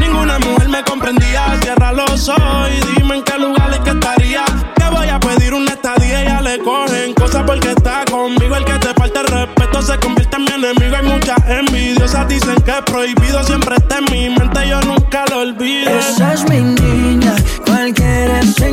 Ninguna 0.00 0.38
mujer 0.38 0.68
me 0.68 0.84
comprendía. 0.84 1.58
Cierra 1.62 1.92
los 1.92 2.28
ojos 2.28 2.68
y 2.70 3.00
dime 3.00 3.16
en 3.16 3.22
qué 3.22 3.38
lugar 3.38 3.72
es 3.72 3.80
que 3.80 3.90
estaría. 3.90 4.44
Que 4.76 4.84
voy 4.90 5.08
a 5.08 5.18
pedir 5.18 5.54
una 5.54 5.72
estadía. 5.72 6.24
Ya 6.24 6.40
le 6.42 6.58
cogen 6.58 7.14
cosas 7.14 7.42
porque 7.46 7.70
está 7.70 8.04
conmigo. 8.10 8.54
El 8.54 8.66
que 8.66 8.78
te 8.78 8.92
falta 8.92 9.22
el 9.22 9.26
respeto 9.28 9.80
se 9.80 9.98
convierte 9.98 10.36
en 10.36 10.44
mi 10.44 10.52
enemigo. 10.52 10.96
Hay 10.96 11.06
muchas 11.06 11.38
envidiosas. 11.48 12.28
Dicen 12.28 12.56
que 12.56 12.70
es 12.72 12.82
prohibido. 12.82 13.42
Siempre 13.44 13.76
está 13.76 13.98
en 13.98 14.04
mi 14.12 14.28
mente. 14.28 14.68
Yo 14.68 14.82
nunca 14.82 15.24
lo 15.30 15.38
olvido. 15.38 15.90
Esa 15.98 16.34
es 16.34 16.44
mi 16.50 16.60
niña, 16.60 17.34
cualquiera 17.64 18.42
se 18.42 18.70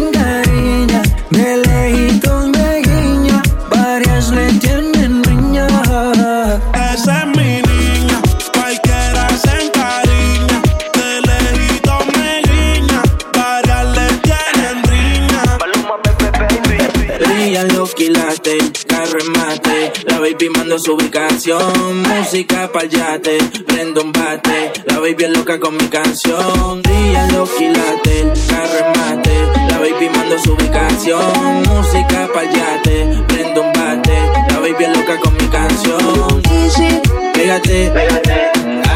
baby 20.21 20.49
mando 20.49 20.77
su 20.77 20.93
ubicación. 20.93 22.03
Música 22.03 22.71
pa'l 22.71 22.87
yate, 22.89 23.37
prendo 23.65 24.03
un 24.03 24.11
bate. 24.11 24.71
La 24.85 24.99
baby 24.99 25.23
es 25.23 25.29
loca 25.31 25.59
con 25.59 25.75
mi 25.75 25.87
canción. 25.87 26.81
Ella 26.87 27.27
lo 27.31 27.45
quilate, 27.45 28.31
carro 28.47 28.77
en 28.79 28.99
mate. 28.99 29.35
La 29.69 29.79
baby 29.79 30.09
mando 30.15 30.37
su 30.37 30.53
ubicación. 30.53 31.63
Música 31.67 32.29
pa'l 32.33 32.49
yate, 32.51 33.23
prendo 33.27 33.61
un 33.61 33.73
bate. 33.73 34.17
La 34.49 34.59
baby 34.59 34.83
es 34.83 34.97
loca 34.97 35.19
con 35.19 35.33
mi 35.33 35.47
canción. 35.47 36.41
Easy, 36.51 37.01
pégate, 37.33 37.89
pégate. 37.89 38.51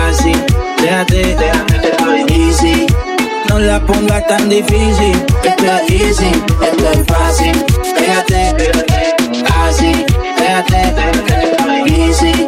Así, 0.08 0.32
déjate, 0.82 1.36
déjame 1.36 1.82
que 1.82 1.88
estoy 1.88 2.26
easy. 2.30 2.86
No 3.50 3.60
la 3.60 3.84
pongas 3.86 4.28
tan 4.28 4.48
difícil, 4.50 5.16
esto 5.44 5.64
es 5.66 5.92
easy, 5.92 6.32
esto 6.62 6.92
es 6.92 7.06
fácil. 7.08 7.66
Pégate, 7.98 8.54
pégate, 8.58 9.16
así, 9.64 10.06
déjate, 10.38 10.94
easy. 11.88 12.46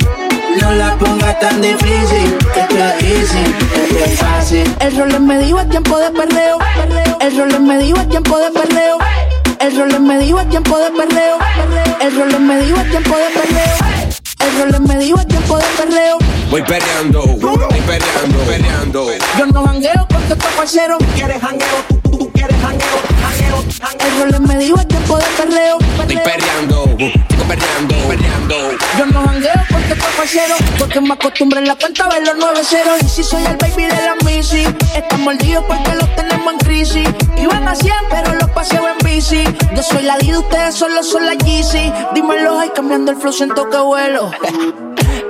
No 0.62 0.72
la 0.74 0.98
pongas 0.98 1.40
tan 1.40 1.62
difícil, 1.62 2.38
esto 2.56 2.76
es 2.76 3.04
easy, 3.04 3.44
esto 3.76 4.06
es 4.06 4.20
fácil. 4.20 4.76
El 4.80 4.98
rol 4.98 5.12
es 5.12 5.20
medio 5.20 5.60
es 5.60 5.70
tiempo 5.70 5.98
de 6.00 6.12
perreo. 6.12 6.58
El 7.20 7.38
rol 7.38 7.52
es 7.54 7.60
medio 7.60 7.96
es 7.96 8.10
tiempo 8.10 8.38
de 8.40 8.52
perreo. 8.52 8.98
El 9.60 9.78
rol 9.78 9.92
es 9.92 10.00
medio 10.00 10.40
es 10.40 10.50
tiempo 10.50 10.78
de 10.78 10.92
perreo. 10.92 11.38
El 12.00 12.16
rol 12.18 12.34
es 12.34 12.40
medio 12.40 12.76
es 12.78 12.90
tiempo 12.90 13.16
de 13.18 13.40
perreo. 13.40 13.78
El 14.40 14.58
rol 14.60 14.74
es 14.74 14.82
medio 14.82 15.16
es 15.18 15.28
tiempo 15.28 15.58
de 15.58 15.66
perreo. 15.78 16.18
Voy 16.50 16.62
perreando, 16.62 17.22
voy 17.22 17.82
perreando, 17.82 18.40
perreando. 18.48 19.12
Yo 19.38 19.46
no 19.48 19.66
jangueo 19.66 20.08
porque 20.08 20.34
estoy 20.34 20.52
parcero. 20.56 20.98
¿Quieres 21.16 21.42
jangueo? 21.42 21.84
Tú, 22.04 22.18
tú 22.18 22.32
quieres 22.32 22.56
jangueo, 22.62 23.17
El 23.58 24.22
rol 24.22 24.34
es 24.34 24.40
medio 24.42 24.76
es 24.76 24.88
tiempo 24.88 25.18
de 25.18 25.26
perreo. 25.38 25.78
Estoy 26.00 26.18
perreando, 26.18 26.84
sigo 26.98 27.44
perreando, 27.48 27.96
perreando. 28.08 28.56
Yo 28.98 29.06
no 29.08 29.26
jangueo 29.26 29.64
porque 29.70 29.94
estoy 29.94 30.12
parcero. 30.16 30.56
Porque 30.78 31.02
me 31.02 31.14
acostumbré 31.14 31.60
en 31.60 31.68
la 31.68 31.76
cuenta 31.76 32.08
ver 32.08 32.26
los 32.26 32.36
9 32.38 32.64
ceros. 32.64 33.02
Y 33.02 33.10
si 33.10 33.24
soy 33.24 33.46
el 33.46 33.58
baby 33.58 33.84
de 33.84 33.96
la 33.96 34.16
Missy, 34.26 34.68
están 34.96 35.22
mordidos 35.22 35.64
porque 35.68 35.96
los 35.96 36.16
tenemos 36.16 36.54
en 36.54 36.60
crisis. 36.60 37.10
Iban 37.38 37.68
a 37.68 37.76
100, 37.76 37.94
pero 38.10 38.34
los 38.36 38.50
paseo 38.52 38.88
en 38.88 38.98
bici. 39.06 39.44
Yo 39.76 39.84
soy 39.84 40.04
la 40.04 40.18
D, 40.18 40.38
ustedes 40.38 40.76
solo 40.76 41.04
son 41.04 41.26
la 41.26 41.34
Yeezy. 41.34 41.92
Dímelo, 42.14 42.60
ay, 42.60 42.72
cambiando 42.76 43.12
el 43.12 43.18
flow, 43.18 43.34
siento 43.34 43.70
que 43.70 43.78
vuelo. 43.78 44.32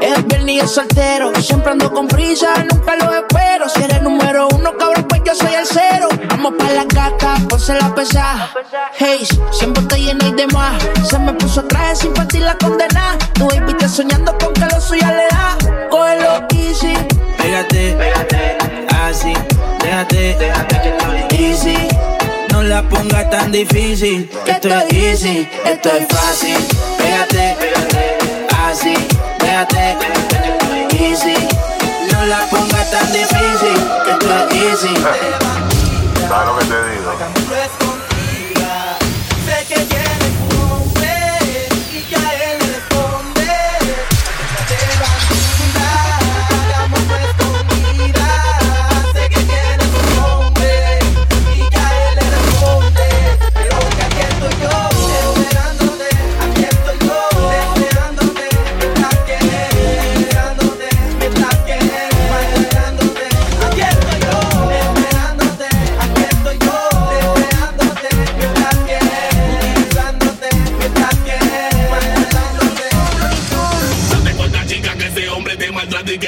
Es 0.02 0.28
viernes 0.28 0.56
y 0.56 0.60
es 0.60 0.72
soltero. 0.72 1.32
Siempre 1.42 1.72
ando 1.72 1.92
con 1.92 2.08
prisa, 2.08 2.54
nunca 2.72 2.96
lo 2.96 3.14
espero. 3.14 3.70
Si 3.70 3.84
eres 3.84 4.02
número 4.02 4.48
uno, 4.54 4.78
cabrón, 4.78 5.07
yo 5.28 5.36
soy 5.36 5.54
el 5.56 5.66
cero. 5.66 6.08
Vamos 6.30 6.54
pa' 6.58 6.72
la 6.72 6.86
caca, 6.86 7.36
ponse 7.50 7.74
la 7.74 7.94
pesada. 7.94 8.50
Hey, 8.98 9.28
siempre 9.52 9.84
te 9.84 9.98
llena 10.00 10.26
y 10.26 10.32
demás. 10.32 10.82
Se 11.04 11.20
me 11.20 11.34
puso 11.34 11.64
traje 11.66 11.98
sin 11.98 12.14
partir 12.14 12.42
la 12.44 12.58
condena. 12.58 13.18
Tu 13.34 13.46
baby 13.46 13.72
está 13.72 13.90
soñando 13.90 14.38
con 14.38 14.54
que 14.54 14.62
lo 14.62 14.80
suya 14.80 15.12
le 15.12 15.28
da. 15.36 15.58
Cógelo 15.90 16.48
easy. 16.54 16.94
Pégate, 17.38 17.96
pégate, 18.00 18.58
así, 19.04 19.34
déjate, 19.84 20.36
déjate 20.40 20.82
que 20.82 20.90
estoy 20.96 21.46
easy. 21.46 21.78
No 22.52 22.64
la 22.64 22.82
pongas 22.84 23.30
tan 23.30 23.52
difícil, 23.52 24.30
esto 24.46 24.70
es 24.70 24.94
easy, 24.94 25.48
esto 25.66 25.90
es 25.90 26.08
fácil. 26.08 26.58
Pégate, 26.98 27.56
pégate, 27.60 28.18
así, 28.66 28.94
déjate, 29.40 29.98
déjate 30.00 30.38
que 30.42 30.84
estoy 30.86 31.06
easy. 31.06 31.57
La 32.28 32.46
pongas 32.50 32.92
tan 32.92 33.10
difícil, 33.14 33.90
esto 34.06 34.48
es 34.50 34.84
easy. 34.84 34.94
¿Sabes 36.28 36.48
lo 36.48 36.60
que 36.60 36.66
te 36.66 36.90
digo? 36.90 37.97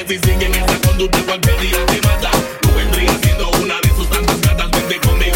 si 0.09 0.17
siguen 0.17 0.51
esa 0.55 0.79
conducta 0.87 1.19
cualquier 1.21 1.59
día 1.59 1.85
te 1.85 2.01
mata. 2.01 2.31
Tú 2.61 2.69
vendrías 2.75 3.15
siendo 3.21 3.47
una 3.63 3.75
de 3.79 3.89
sus 3.95 4.09
tantas 4.09 4.41
gatas, 4.41 4.71
vente 4.71 5.07
conmigo. 5.07 5.28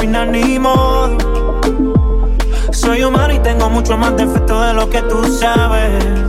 final 0.00 0.32
ni 0.32 0.58
modo. 0.58 1.18
Soy 2.72 3.04
humano 3.04 3.34
y 3.34 3.38
tengo 3.40 3.68
mucho 3.68 3.96
más 3.98 4.16
defecto 4.16 4.60
de 4.62 4.74
lo 4.74 4.88
que 4.88 5.02
tú 5.02 5.24
sabes. 5.24 6.19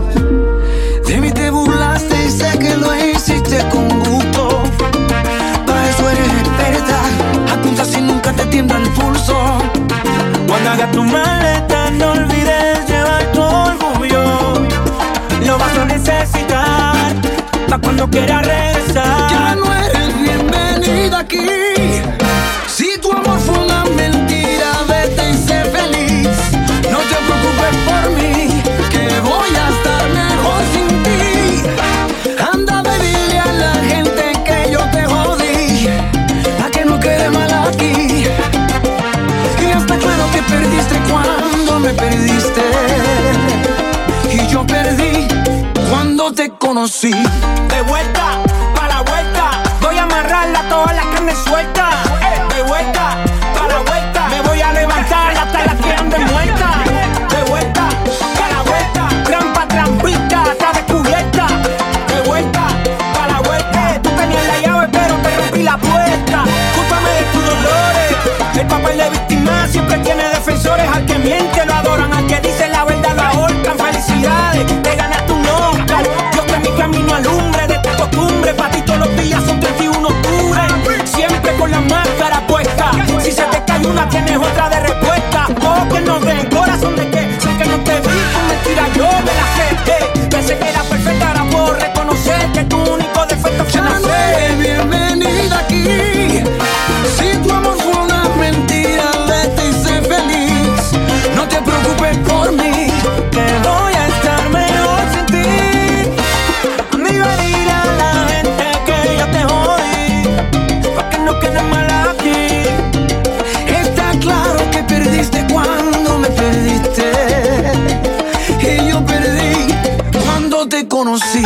conocí. 121.12 121.43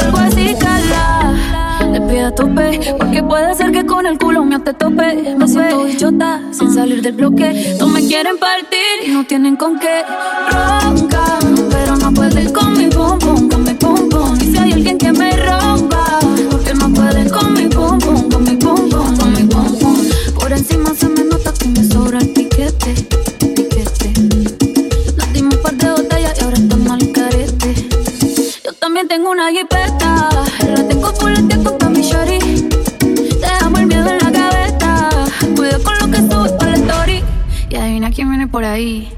Algo 0.00 0.18
así, 0.18 0.54
cala. 0.60 1.34
Le 1.92 2.00
pido 2.02 2.26
a 2.26 2.34
tope, 2.34 2.94
porque 2.98 3.22
puede 3.22 3.54
ser 3.54 3.72
que 3.72 3.86
con 3.86 4.06
el 4.06 4.18
culo 4.18 4.44
mío 4.44 4.60
te 4.60 4.74
tope. 4.74 5.34
Me 5.36 5.48
siento 5.48 5.84
bichota 5.84 6.40
sin 6.52 6.72
salir 6.72 7.02
del 7.02 7.14
bloque. 7.14 7.76
No 7.78 7.88
me 7.88 8.06
quieren 8.06 8.38
partir 8.38 9.06
y 9.06 9.10
no 9.10 9.24
tienen 9.24 9.56
con 9.56 9.78
qué. 9.78 10.04
Roncan, 10.50 11.68
pero 11.70 11.96
no 11.96 12.12
pueden 12.12 12.52
con 12.52 12.76
mi 12.76 12.86
pum 12.88 13.18
pum. 13.18 13.57
una 29.38 29.52
jipeta. 29.52 30.28
La 30.74 30.88
tengo 30.88 31.12
full, 31.14 31.32
la 31.32 31.78
pa' 31.78 31.88
mi 31.88 32.02
shorty. 32.02 32.38
Te 33.40 33.46
amo 33.60 33.78
el 33.78 33.86
miedo 33.86 34.08
en 34.10 34.18
la 34.18 34.32
cabeza. 34.32 35.10
Cuida 35.54 35.78
con 35.78 35.98
lo 36.00 36.10
que 36.10 36.16
subes 36.18 36.52
para 36.52 36.72
la 36.72 36.76
story. 36.76 37.22
Y 37.70 37.76
adivina 37.76 38.10
quién 38.10 38.28
viene 38.30 38.48
por 38.48 38.64
ahí. 38.64 39.17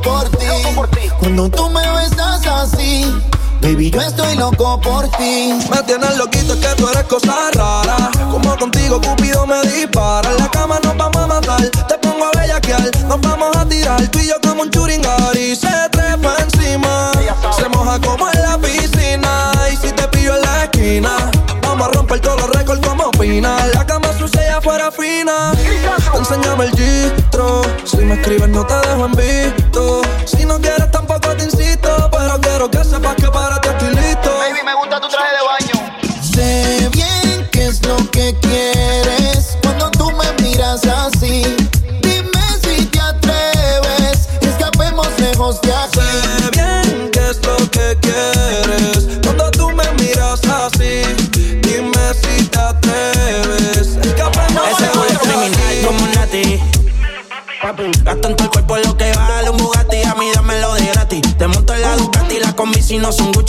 Por 0.00 0.88
ti. 0.88 1.08
Cuando 1.18 1.48
tú 1.50 1.70
me 1.70 1.80
besas 1.92 2.46
así. 2.46 3.04
Baby, 3.60 3.90
yo 3.90 4.00
estoy 4.00 4.36
loco 4.36 4.80
por 4.80 5.08
ti. 5.12 5.52
Me 5.70 5.82
tienes 5.82 6.16
loquito, 6.16 6.54
es 6.54 6.60
que 6.60 6.74
tú 6.76 6.88
eres 6.88 7.04
cosa 7.04 7.50
rara. 7.52 8.10
Como 8.30 8.56
contigo, 8.56 9.00
Cupido 9.00 9.46
me 9.46 9.60
dispara. 9.62 10.30
En 10.30 10.38
la 10.38 10.50
cama 10.50 10.80
nos 10.82 10.96
vamos 10.96 11.16
a 11.16 11.26
matar. 11.26 11.60
Te 11.60 11.98
pongo 11.98 12.24
a 12.24 12.40
bellaquear, 12.40 12.90
nos 13.06 13.20
vamos 13.20 13.54
a 13.56 13.66
tirar. 13.66 14.06
Tú 14.08 14.18
y 14.18 14.28
yo 14.28 14.34
como 14.42 14.62
un 14.62 14.70
churingari. 14.70 15.54
Se 15.54 15.68
trepa 15.90 16.36
encima. 16.38 17.12
Se 17.56 17.68
moja 17.68 18.00
como 18.00 18.28
en 18.30 18.42
la 18.42 18.58
piscina. 18.58 19.52
Y 19.70 19.76
si 19.76 19.92
te 19.92 20.08
pillo 20.08 20.36
en 20.36 20.42
la 20.42 20.64
esquina, 20.64 21.30
vamos 21.62 21.88
a 21.88 21.90
romper 21.92 22.20
todos 22.20 22.40
los 22.40 22.50
récords 22.50 22.86
como 22.86 23.04
opina. 23.04 23.66
La 23.74 23.84
cama 23.84 24.08
sucia 24.18 24.42
y 24.42 24.48
afuera 24.48 24.90
fina. 24.90 25.52
Enséñame 26.16 26.64
el 26.64 26.70
gistro. 26.70 27.62
Si 27.84 27.98
me 27.98 28.14
escribes, 28.14 28.48
no 28.48 28.64
te 28.64 28.74
dejo 28.74 29.04
en 29.04 29.12
visto. 29.12 29.59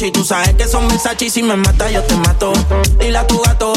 Gucci. 0.02 0.12
Tú 0.12 0.24
sabes 0.24 0.54
que 0.56 0.68
son 0.68 0.88
Versace 0.88 1.30
si 1.30 1.44
me 1.44 1.56
mata 1.56 1.90
yo 1.92 2.04
te 2.04 2.16
mato. 2.16 2.54
Dile 3.00 3.18
a 3.18 3.28
tu 3.28 3.40
gato, 3.42 3.74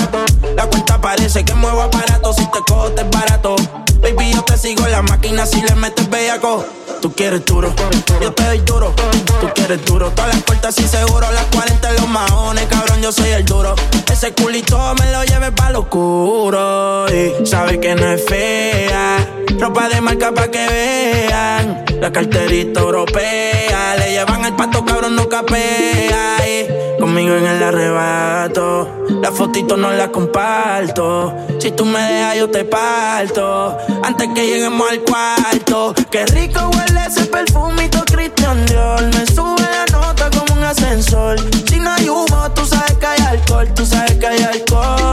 la 0.57 0.67
cuenta 0.67 1.01
parece 1.01 1.45
que 1.45 1.55
muevo 1.55 1.83
aparato. 1.83 2.33
Si 2.33 2.45
te 2.47 2.59
cojo 2.67 2.91
te 2.93 3.03
es 3.03 3.11
barato. 3.11 3.57
Baby, 4.01 4.33
yo 4.33 4.43
te 4.43 4.57
sigo 4.59 4.85
en 4.85 4.93
la 4.93 5.03
máquina 5.03 5.47
si 5.47 5.63
le 5.63 5.75
metes 5.75 6.09
bellaco. 6.09 6.65
Tú 7.01 7.13
quieres 7.13 7.45
duro, 7.45 7.73
yo 8.21 8.33
te 8.33 8.45
doy 8.45 8.59
duro. 8.61 8.95
Tú 9.41 9.49
quieres 9.55 9.85
duro, 9.85 10.11
todas 10.11 10.35
las 10.35 10.43
puertas 10.43 10.79
y 10.79 10.89
seguro. 10.89 11.31
Las 11.33 11.45
40 11.47 11.91
en 11.91 11.97
los 11.97 12.09
maones, 12.09 12.67
cabrón, 12.67 13.03
yo 13.03 13.13
soy 13.13 13.31
el 13.31 13.45
duro. 13.45 13.75
Ese 14.11 14.33
culito 14.33 14.79
me 14.95 15.11
lo 15.13 15.25
lleve 15.25 15.53
pa' 15.53 15.71
lo 15.71 15.81
oscuro. 15.81 17.07
Y 17.09 17.47
sabe 17.47 17.81
que 17.81 17.95
no 17.95 18.11
es 18.11 18.25
fea. 18.25 19.34
Ropa 19.59 19.89
de 19.89 20.01
marca 20.01 20.33
pa' 20.33 20.49
que 20.49 20.67
vean. 20.67 21.85
La 22.01 22.13
carterita 22.13 22.81
europea. 22.81 23.97
Le 23.97 24.11
llevan 24.13 24.45
el 24.45 24.55
pato, 24.55 24.85
cabrón, 24.85 25.17
no 25.17 25.29
capea. 25.29 26.37
Y 26.47 26.99
conmigo 27.01 27.35
en 27.37 27.47
el 27.47 27.63
arrebato. 27.63 28.89
La 29.23 29.31
fotito 29.33 29.77
no 29.77 29.93
la 29.93 30.11
comparto. 30.11 31.35
Si 31.59 31.71
tú 31.71 31.85
me 31.85 32.01
dejas, 32.01 32.37
yo 32.37 32.51
te 32.51 32.65
parto. 32.65 33.77
Antes 34.03 34.29
que 34.35 34.47
lleguemos 34.47 34.91
al 34.91 35.01
cuarto. 35.01 35.95
Qué 36.11 36.27
rico 36.27 36.71
huele 36.75 37.01
ese 37.07 37.25
perfumito 37.27 38.05
Christian 38.05 38.67
Dior. 38.67 39.03
Me 39.03 39.27
sube 39.27 39.63
la 39.63 39.87
nota 39.93 40.31
como 40.31 40.55
un 40.55 40.65
ascensor. 40.65 41.37
Si 41.69 41.79
no 41.79 41.91
hay 41.91 42.09
humo, 42.09 42.51
tú 42.55 42.67
sabes 42.67 42.95
que 42.95 43.07
hay 43.07 43.21
alcohol. 43.21 43.69
Tú 43.75 43.87
sabes 43.87 44.13
que 44.15 44.27
hay 44.27 44.43
alcohol, 44.43 45.04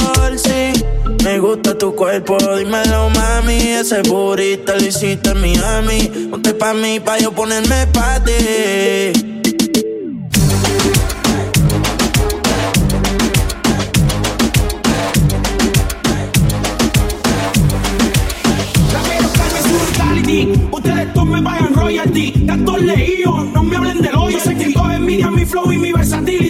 gusta 1.52 1.78
tu 1.78 1.94
cuerpo, 1.94 2.38
dímelo 2.58 3.10
mami 3.10 3.58
Ese 3.80 4.02
burrito 4.04 4.74
lo 4.74 4.86
hiciste 4.86 5.32
en 5.32 5.42
Miami 5.42 6.10
Ponte 6.30 6.54
pa' 6.54 6.74
mí, 6.74 7.00
pa' 7.00 7.18
yo 7.18 7.32
ponerme 7.32 7.88
pa' 7.88 8.24
ti 8.24 9.32
Ustedes 20.72 21.14
todos 21.14 21.28
me 21.28 21.42
pagan 21.42 21.74
royalty, 21.76 22.32
tanto 22.48 22.78
leído, 22.78 23.44
no 23.54 23.64
me 23.64 23.76
hablen 23.76 24.02
del 24.02 24.16
hoyo. 24.16 24.40
Sé 24.40 24.56
que 24.56 24.72
todos 24.72 24.94
envidian 24.94 25.36
mi 25.36 25.46
flow 25.46 25.70
y 25.72 25.78
mi 25.78 25.92
versatility. 25.92 26.41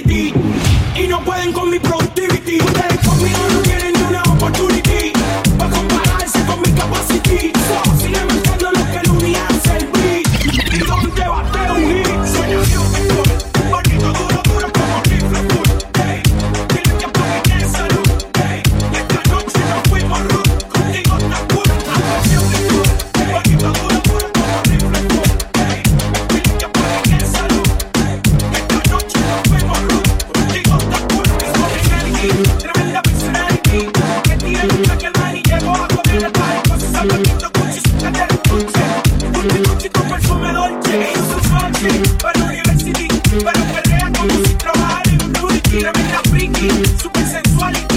Rudy. 45.71 45.83
Tremenda 45.83 46.21
freaky. 46.29 46.69
Super 47.01 47.25
sensuality. 47.25 47.81
Como 47.87 47.90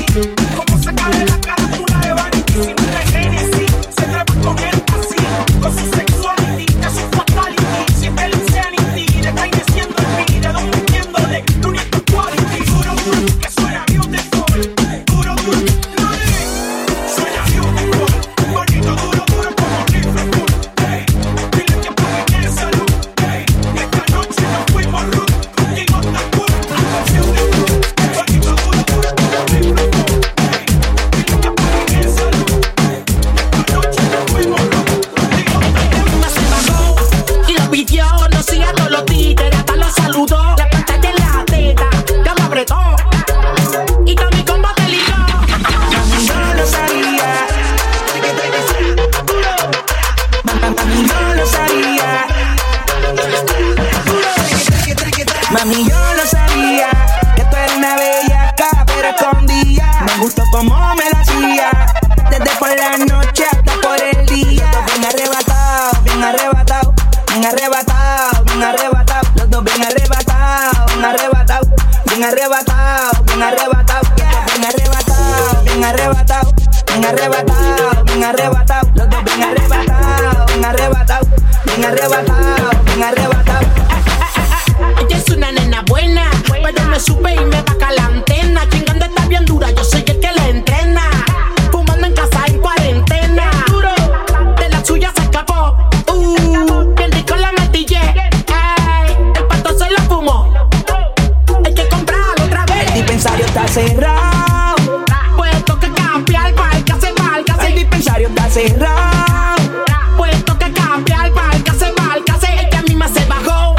cerrado. 103.75 105.05
Pues 105.37 105.65
toca 105.65 105.93
cambiar 105.93 106.55
para 106.55 106.77
el 106.77 106.85
que 106.85 106.93
hace 106.93 107.13
mal, 107.15 107.45
que 107.45 107.53
hace 107.53 107.67
el 107.67 107.75
dispensario 107.75 108.29
está 108.29 108.49
cerrado. 108.49 109.85
Pues 110.17 110.45
toca 110.45 110.73
cambiar 110.73 111.33
para 111.33 111.57
el 111.57 111.65
que 111.65 111.71
hace 111.73 111.93
mal, 111.99 112.23
que 112.25 112.33
hace 112.33 112.55
el 112.55 112.69
que 112.69 112.77
a 112.77 112.83
mí 112.83 112.95
me 112.95 113.09
se 113.09 113.25
bajó 113.25 113.75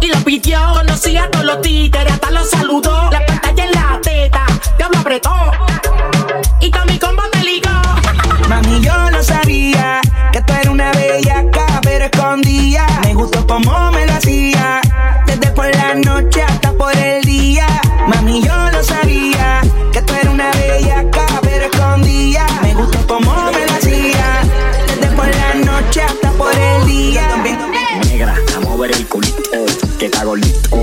y 0.00 0.06
lo 0.06 0.18
pidió. 0.18 0.60
Conocí 0.74 1.16
a 1.16 1.28
todos 1.32 1.44
los 1.44 1.60
títeres, 1.62 2.12
hasta 2.12 2.30
los 2.30 2.48
saludó. 2.48 3.10
La 3.10 3.26
pantalla 3.26 3.64
en 3.64 3.72
la 3.72 4.00
teta, 4.00 4.46
diablo 4.78 4.98
apretó. 5.00 5.69
Agolito. 30.20 30.79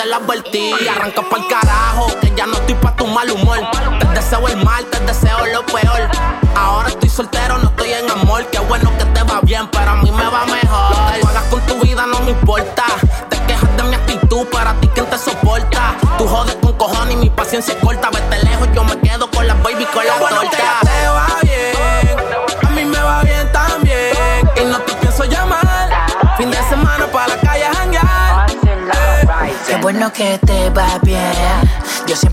te 0.00 0.06
la 0.06 0.16
advertí. 0.16 0.72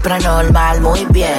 compra 0.08 0.20
normal, 0.20 0.80
muy 0.82 1.06
bien. 1.10 1.38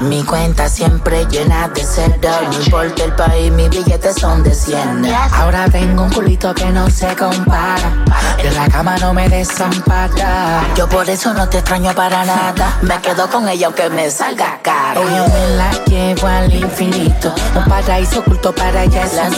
Mi 0.00 0.22
cuenta 0.24 0.68
siempre 0.68 1.24
llena 1.26 1.68
de 1.68 1.82
celda. 1.82 2.42
No 2.42 2.52
importa 2.52 3.04
el 3.04 3.12
país, 3.14 3.50
mis 3.50 3.70
billetes 3.70 4.16
son 4.16 4.42
de 4.42 4.54
100. 4.54 5.06
Ahora 5.32 5.66
tengo 5.70 6.02
un 6.02 6.10
culito 6.10 6.54
que 6.54 6.66
no 6.66 6.90
se 6.90 7.06
compara. 7.16 8.04
De 8.42 8.50
la 8.50 8.68
cama 8.68 8.98
no 8.98 9.14
me 9.14 9.26
desampara. 9.30 10.64
Yo 10.76 10.86
por 10.86 11.08
eso 11.08 11.32
no 11.32 11.48
te 11.48 11.58
extraño 11.58 11.94
para 11.94 12.26
nada. 12.26 12.78
Me 12.82 13.00
quedo 13.00 13.26
con 13.30 13.48
ella 13.48 13.68
aunque 13.68 13.88
me 13.88 14.10
salga 14.10 14.60
cara. 14.60 15.00
Yo 15.00 15.26
me 15.26 15.56
la 15.56 15.70
llevo 15.86 16.26
al 16.26 16.52
infinito. 16.52 17.34
Un 17.54 17.64
paraíso 17.64 18.20
oculto 18.20 18.54
para 18.54 18.82
ella 18.82 19.04
es 19.04 19.14
la 19.14 19.30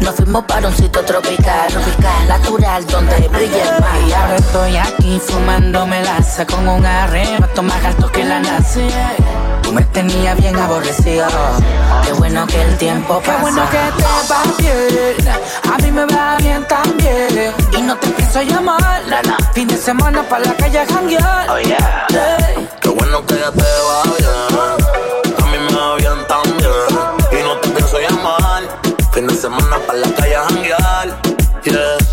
nos 0.00 0.14
fuimos 0.14 0.44
para 0.44 0.68
un 0.68 0.76
sitio 0.76 1.02
tropical, 1.04 1.68
tropical, 1.68 2.28
natural, 2.28 2.86
donde 2.86 3.28
brilla 3.28 3.76
el 3.76 3.80
mar. 3.80 4.00
Y 4.06 4.12
ahora 4.12 4.36
estoy 4.36 4.76
aquí 4.76 5.20
fumándome 5.24 6.02
laza 6.02 6.46
con 6.46 6.68
un 6.68 6.84
arrebato 6.84 7.62
más 7.62 7.84
alto 7.84 8.10
que 8.12 8.24
la 8.24 8.40
nace. 8.40 8.88
Tú 9.62 9.72
me 9.72 9.82
tenías 9.82 10.36
bien 10.38 10.56
aborrecido. 10.56 11.26
Qué 12.04 12.12
bueno 12.12 12.46
que 12.46 12.62
el 12.62 12.76
tiempo 12.76 13.20
pasa. 13.20 13.34
Qué 13.34 13.40
bueno 13.42 13.62
que 13.70 13.78
te 13.96 14.02
va 14.32 14.42
bien. 14.58 15.28
A 15.72 15.78
mí 15.78 15.90
me 15.90 16.04
va 16.06 16.36
bien 16.36 16.64
también. 16.68 17.52
Y 17.76 17.82
no 17.82 17.96
te 17.96 18.08
pienso 18.08 18.42
llamar. 18.42 19.02
Fin 19.54 19.66
de 19.66 19.76
semana 19.76 20.22
para 20.28 20.44
la 20.44 20.54
calle 20.54 20.78
a. 20.78 20.84
Oh, 21.48 21.58
yeah. 21.58 22.06
Qué 22.80 22.88
bueno 22.90 23.24
que 23.26 23.34
te 23.34 23.40
va 23.42 24.02
bien. 24.18 24.30
A 25.42 25.46
mí 25.46 25.58
me 25.58 25.76
va 25.76 25.96
bien 25.96 26.26
también. 26.28 26.45
Fin 29.16 29.26
de 29.26 29.34
semana 29.34 29.78
pa' 29.86 29.94
la 29.94 30.10
calle 30.12 30.36
a 30.36 30.46
janguear, 30.46 31.08
yeah. 31.64 32.05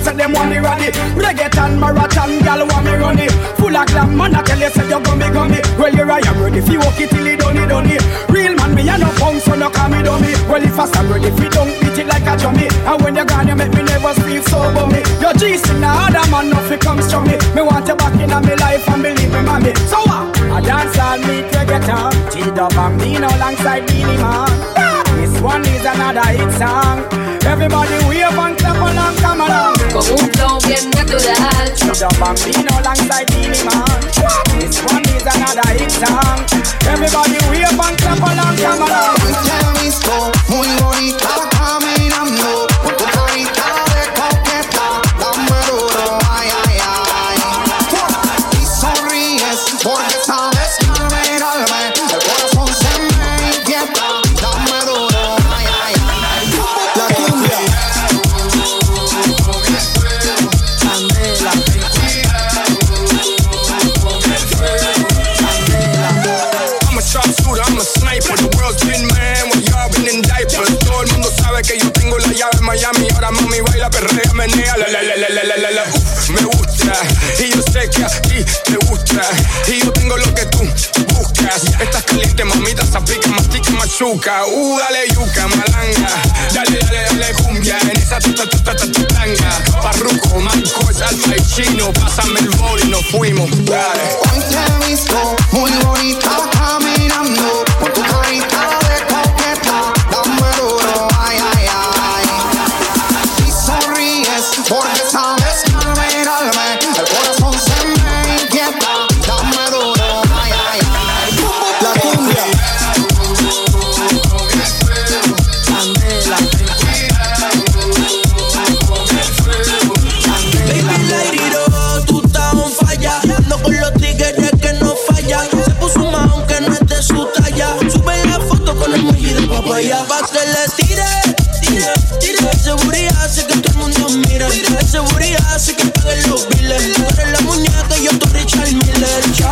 And 0.00 0.04
say 0.04 0.16
them 0.16 0.32
want 0.32 0.50
me 0.50 0.58
ready. 0.58 0.90
Reggaeton, 1.14 1.78
marathon, 1.78 2.38
gal 2.40 2.66
want 2.66 2.84
me 2.84 2.94
runny. 2.94 3.28
Full 3.56 3.76
of 3.76 3.86
glam, 3.86 4.16
man 4.16 4.34
I 4.34 4.42
tell 4.42 4.58
you 4.58 4.70
say 4.70 4.88
you 4.88 5.00
gummy 5.00 5.28
gummy. 5.30 5.60
Well 5.76 5.92
here 5.92 6.10
I 6.10 6.20
am 6.24 6.42
ready 6.42 6.60
for 6.60 6.78
walk 6.78 7.00
it 7.00 7.10
till 7.10 7.26
it 7.26 7.38
done 7.40 7.56
it 7.56 7.68
done 7.68 7.90
it. 7.90 8.02
Real 8.28 8.54
man, 8.56 8.74
me 8.74 8.88
a 8.88 8.96
no 8.98 9.10
punk, 9.20 9.42
so 9.42 9.54
no 9.54 9.68
call 9.70 9.88
me 9.88 10.02
dummy. 10.02 10.32
Well 10.48 10.62
if 10.62 10.78
I 10.78 10.86
stand 10.86 11.10
ready 11.10 11.30
for 11.30 11.48
don't 11.50 11.72
beat 11.80 11.98
it 11.98 12.06
like 12.06 12.24
a 12.24 12.34
drummy. 12.36 12.68
And 12.88 13.02
when 13.02 13.16
you're 13.16 13.24
gone, 13.24 13.48
you 13.48 13.56
make 13.56 13.72
me 13.74 13.82
never 13.82 14.14
feel 14.14 14.42
so 14.44 14.58
bummy. 14.74 15.00
Your 15.20 15.34
G's 15.34 15.68
in 15.68 15.80
the 15.80 15.88
other 15.88 16.24
man, 16.30 16.50
nothing 16.50 16.80
comes 16.80 17.10
from 17.10 17.24
me. 17.28 17.36
Me 17.54 17.62
want 17.62 17.86
you 17.88 17.96
back 17.96 18.14
in 18.16 18.30
my 18.30 18.40
life 18.40 18.88
and 18.88 19.02
believe 19.02 19.32
me, 19.32 19.40
mommy. 19.42 19.74
So 19.90 20.00
what? 20.08 20.32
I 20.50 20.60
dance 20.60 20.98
all 20.98 21.18
meet 21.18 21.46
reggaeton. 21.52 22.12
T-Dub 22.32 22.72
and 22.72 22.98
Bambino 22.98 23.28
alongside 23.28 23.86
Beenie 23.86 24.16
Man. 24.16 24.79
This 25.40 25.46
one 25.48 25.64
is 25.64 25.80
another 25.80 26.20
hit 26.36 26.52
song. 26.52 27.00
Everybody 27.46 27.96
wave 28.06 28.28
and 28.28 28.58
clap 28.58 28.76
along, 28.76 29.16
come 29.16 29.40
along. 29.40 29.74
Con 29.88 30.04
un 30.12 30.28
flow 30.34 30.58
bien 30.68 30.90
natural. 30.90 31.64
T-Dub 31.74 32.12
Bambino 32.20 32.78
alongside 32.78 33.26
Beenie 33.32 33.64
Man. 33.64 34.00
This 34.60 34.76
one 34.84 35.00
is 35.16 35.24
another 35.24 35.70
hit 35.80 35.90
song. 35.92 36.44
Everybody 36.84 37.38
wave 37.48 37.72
and 37.72 37.96
clap 37.96 38.20
along, 38.20 38.56
come 38.58 38.82
along. 38.82 39.59
Miami. 72.70 73.08
Ahora 73.14 73.32
mami 73.32 73.60
baila, 73.62 73.90
perrea, 73.90 74.32
menea. 74.32 74.76
La, 74.76 74.86
la, 74.86 75.02
la, 75.02 75.16
la, 75.16 75.42
la, 75.42 75.56
la, 75.56 75.70
la, 75.72 75.82
Uf, 75.92 76.28
me 76.30 76.40
gusta. 76.42 76.92
Y 77.40 77.50
yo 77.50 77.62
sé 77.62 77.90
que 77.90 78.04
a 78.04 78.08
ti 78.22 78.44
te 78.64 78.76
gusta. 78.86 79.22
Y 79.66 79.80
yo 79.80 79.92
tengo 79.92 80.16
lo 80.16 80.32
que 80.32 80.46
tú 80.46 80.60
buscas. 81.08 81.64
Estás 81.80 82.04
caliente, 82.04 82.44
mamita, 82.44 82.86
zapica, 82.86 83.28
mastica, 83.30 83.70
machuca. 83.72 84.46
Uh, 84.46 84.78
dale 84.78 85.08
yuca, 85.08 85.48
malanga. 85.48 86.10
Dale, 86.54 86.78
dale, 86.78 87.02
dale, 87.10 87.34
cumbia. 87.42 87.76
En 87.80 87.96
esa 87.96 88.20
tuta, 88.20 88.48
tuta, 88.48 88.76
tuta, 88.76 89.06
tanga. 89.14 89.50
Parruco, 89.82 90.38
mancos, 90.38 91.02
alfa 91.02 91.36
y 91.36 91.42
chino. 91.44 91.92
Pásame 91.94 92.38
el 92.38 92.50
bol 92.50 92.80
y 92.84 92.88
nos 92.88 93.04
fuimos. 93.06 93.50
Dale. 93.64 94.16
Ponte 94.22 94.86
disco, 94.86 95.36
muy 95.50 95.72
bonita. 95.82 96.59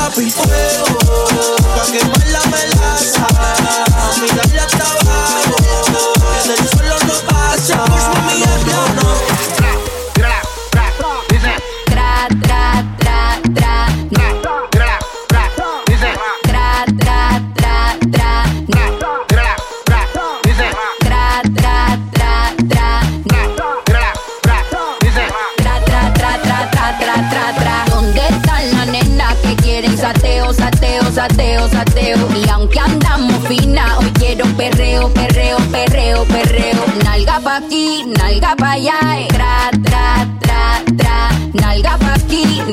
abrir 0.08 0.30
fuego 0.30 0.87
nalga 38.28 38.54
pa' 38.54 38.72
allá. 38.72 39.00
eh. 39.16 39.26
Tra, 39.28 39.70
tra, 39.82 40.26
tra, 40.38 40.82
tra. 40.96 41.18
Nalga 41.52 41.96
pa' 41.98 42.17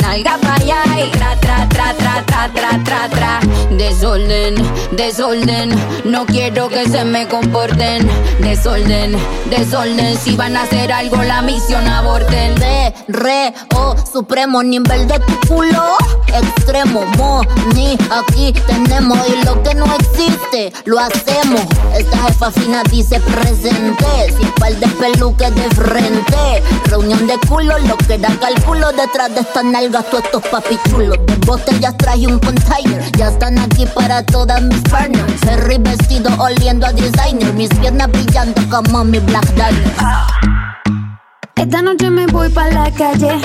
nalga 0.01 0.38
pa' 0.41 0.56
allá. 0.56 0.84
eh. 0.97 1.10
Tra, 1.12 1.36
tra, 1.39 1.68
tra, 1.70 1.93
tra, 1.93 2.24
tra, 2.26 2.49
tra, 2.53 2.84
tra, 2.84 3.10
tra. 3.10 3.39
Desorden, 3.72 4.56
desorden. 4.91 5.70
No 6.06 6.26
quiero 6.26 6.68
que 6.70 6.88
se 6.88 7.03
me 7.06 7.28
comporten. 7.28 8.08
Desorden, 8.39 9.16
desorden. 9.49 10.18
Si 10.18 10.36
van 10.36 10.56
a 10.58 10.64
hacer 10.64 10.91
algo, 10.91 11.22
la 11.24 11.41
misión 11.41 11.88
aborten. 11.88 12.56
De, 12.56 12.93
re, 13.08 13.53
o, 13.76 13.95
supremo 14.12 14.64
nivel 14.64 15.08
de 15.08 15.20
tu 15.20 15.39
culo. 15.47 15.97
Extremo, 16.28 17.06
mo, 17.18 17.41
ni, 17.74 17.97
aquí 18.12 18.53
tenemos. 18.68 19.20
Y 19.30 19.45
lo 19.45 19.62
que 19.64 19.74
no 19.76 19.86
existe, 19.95 20.72
lo 20.86 20.99
hacemos. 20.99 21.62
Esta 21.97 22.18
jefa 22.18 22.51
fina 22.51 22.84
dice 22.89 23.20
presente. 23.20 24.34
Sin 24.38 24.51
par 24.53 24.74
de 24.76 24.88
peluques 24.88 25.53
de 25.56 25.70
frente. 25.76 26.64
Reunión 26.86 27.28
de 27.28 27.38
culo, 27.47 27.78
lo 27.80 27.97
que 27.97 28.18
da 28.18 28.30
cálculo. 28.39 28.91
Detrás 28.91 29.34
de 29.34 29.45
estas 29.48 29.64
nalgas, 29.64 30.06
todos 30.10 30.24
estos 30.26 30.48
papichulos. 30.48 31.18
De 31.26 31.36
botellas 31.46 31.96
traje 31.98 32.28
un 32.28 32.39
container. 32.39 33.02
Ya 33.18 33.30
están 33.30 33.58
aquí 33.60 33.86
para 33.93 34.24
todas 34.24 34.62
mis 34.62 34.82
partners. 34.82 35.34
Ferry 35.41 35.78
vestido 35.80 36.30
oliendo 36.39 36.86
a 36.86 36.93
designer. 36.93 37.54
Mis 37.54 37.70
piernas 37.70 38.10
brillando 38.12 38.62
como 38.70 39.04
mi 39.04 39.20
Black 39.20 39.48
Diamond. 39.54 39.93
Esta 41.56 41.82
noche 41.82 42.10
me 42.10 42.28
voy 42.28 42.50
pa' 42.50 42.70
la 42.70 42.91
calle. 42.91 43.39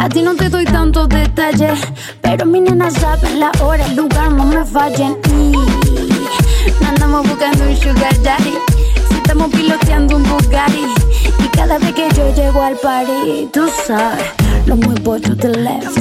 A 0.00 0.08
ti 0.08 0.22
no 0.22 0.34
te 0.34 0.48
doy 0.48 0.64
tantos 0.64 1.08
detalles. 1.08 1.80
Pero 2.22 2.46
mi 2.46 2.60
nena 2.60 2.90
saben 2.90 3.40
la 3.40 3.50
hora, 3.60 3.84
el 3.86 3.96
lugar, 3.96 4.30
no 4.32 4.44
me 4.44 4.64
fallen. 4.64 5.16
Y 5.30 6.84
andamos 6.84 7.28
buscando 7.28 7.64
un 7.64 7.76
sugar 7.76 8.22
daddy. 8.22 8.54
Si 9.08 9.14
estamos 9.16 9.50
piloteando 9.50 10.16
un 10.16 10.22
Bugatti. 10.24 10.86
Y 11.38 11.48
cada 11.48 11.78
vez 11.78 11.92
que 11.92 12.08
yo 12.14 12.34
llego 12.34 12.62
al 12.62 12.76
party, 12.76 13.48
tú 13.52 13.68
sabes, 13.86 14.26
lo 14.66 14.76
muevo 14.76 15.18
to 15.20 15.34
the 15.34 15.48
left. 15.48 15.96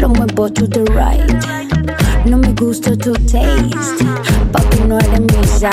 Lo 0.00 0.08
muevo 0.08 0.52
to 0.52 0.66
the 0.66 0.84
right. 0.92 2.26
No 2.26 2.36
me 2.36 2.52
gusta 2.52 2.96
tu 2.96 3.12
taste. 3.30 4.04
Papi, 4.52 4.80
no 4.86 4.98
eres 4.98 5.20
mi 5.20 5.44
size. 5.44 5.70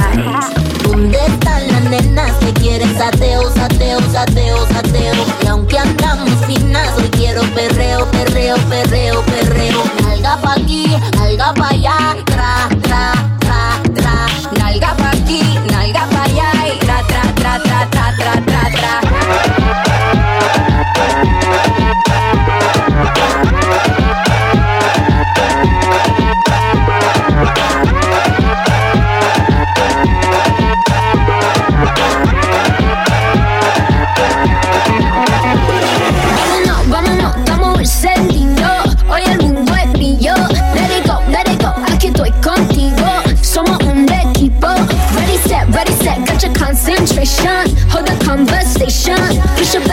¿Dónde 0.84 1.18
están 1.26 1.68
las 1.68 1.84
nenas 1.90 2.32
que 2.38 2.54
quieren 2.54 2.96
sateo, 2.98 3.50
sateo, 3.52 4.00
sateo, 4.12 4.66
sateo? 4.68 5.14
Y 5.44 5.48
aunque 5.48 5.80
andamos 5.80 6.30
finas, 6.46 6.90
hoy 6.98 7.10
quiero 7.10 7.42
perreo, 7.56 8.06
perreo, 8.12 8.56
perreo, 8.70 9.22
perreo. 9.24 9.84
Nalga 10.04 10.38
pa' 10.42 10.54
aquí, 10.54 10.86
nalga 11.18 11.54
pa' 11.54 11.70
allá, 11.70 12.16
tra, 12.26 12.70
tra, 12.82 13.14
tra, 13.40 13.82
tra. 13.96 14.28
Nalga 14.60 14.96
pa' 14.96 15.12
aquí, 15.12 15.42
nalga 15.72 16.08
pa' 16.12 16.24
allá. 16.24 16.52
y 16.74 16.80
Tra, 16.80 17.02
tra, 17.08 17.22
tra, 17.36 17.60
tra, 17.64 17.90
tra, 17.90 18.16
tra, 18.18 18.42
tra, 18.46 18.72
tra. 18.72 19.07
such 46.40 46.52
a 46.52 46.54
concentration. 46.54 47.76
Hold 47.90 48.06
the 48.06 48.24
conversation. 48.24 49.18
Push 49.58 49.76
up 49.76 49.87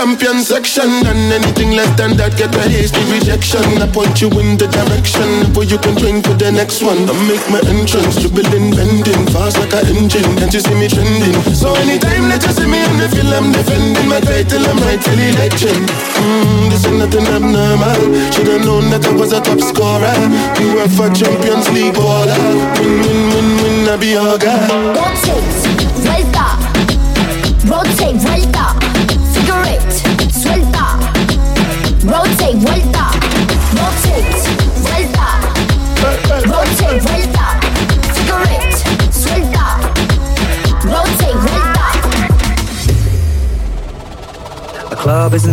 champion 0.00 0.40
section, 0.40 0.88
and 1.04 1.28
anything 1.28 1.76
less 1.76 1.92
than 2.00 2.16
that 2.16 2.32
get 2.32 2.48
a 2.56 2.64
hasty 2.72 3.04
rejection. 3.12 3.60
I 3.84 3.86
point 3.92 4.16
you 4.24 4.32
in 4.40 4.56
the 4.56 4.64
direction 4.72 5.28
where 5.52 5.68
you 5.68 5.76
can 5.76 5.92
drink 6.00 6.24
for 6.24 6.32
the 6.40 6.48
next 6.48 6.80
one. 6.80 7.04
I 7.04 7.12
make 7.28 7.44
my 7.52 7.60
entrance, 7.68 8.16
dribbling, 8.16 8.72
bending, 8.72 9.22
fast 9.28 9.60
like 9.60 9.76
an 9.76 9.92
engine. 9.92 10.24
Can't 10.40 10.48
you 10.56 10.64
see 10.64 10.72
me 10.72 10.88
trending? 10.88 11.36
So 11.52 11.76
anytime 11.84 12.32
that 12.32 12.40
you 12.40 12.52
see 12.56 12.64
me 12.64 12.80
on 12.80 12.96
the 12.96 13.12
film, 13.12 13.28
I'm 13.28 13.52
defending 13.52 14.08
my 14.08 14.24
title. 14.24 14.64
I'm 14.64 14.80
rightfully 14.88 15.36
legend. 15.36 15.84
Mm, 16.16 16.72
this 16.72 16.88
is 16.88 16.96
nothing 16.96 17.28
abnormal. 17.28 18.00
Should've 18.32 18.64
known 18.64 18.88
that 18.96 19.04
I 19.04 19.12
was 19.12 19.36
a 19.36 19.40
top 19.44 19.60
scorer. 19.60 20.16
You 20.64 20.80
were 20.80 20.88
for 20.88 21.12
Champions 21.12 21.68
League 21.76 21.92
baller. 21.92 22.40
Win, 22.80 23.04
win, 23.04 23.20
win, 23.36 23.48
win, 23.60 23.76
I 23.92 24.00
be 24.00 24.16
your 24.16 24.40
guy. 24.40 24.64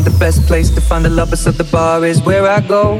The 0.10 0.20
best 0.20 0.46
place 0.48 0.70
to 0.70 0.80
find 0.80 1.04
the 1.04 1.10
lovers, 1.10 1.42
so 1.42 1.52
the 1.52 1.66
bar 1.66 2.06
is 2.06 2.22
where 2.22 2.48
I 2.48 2.62
go. 2.62 2.98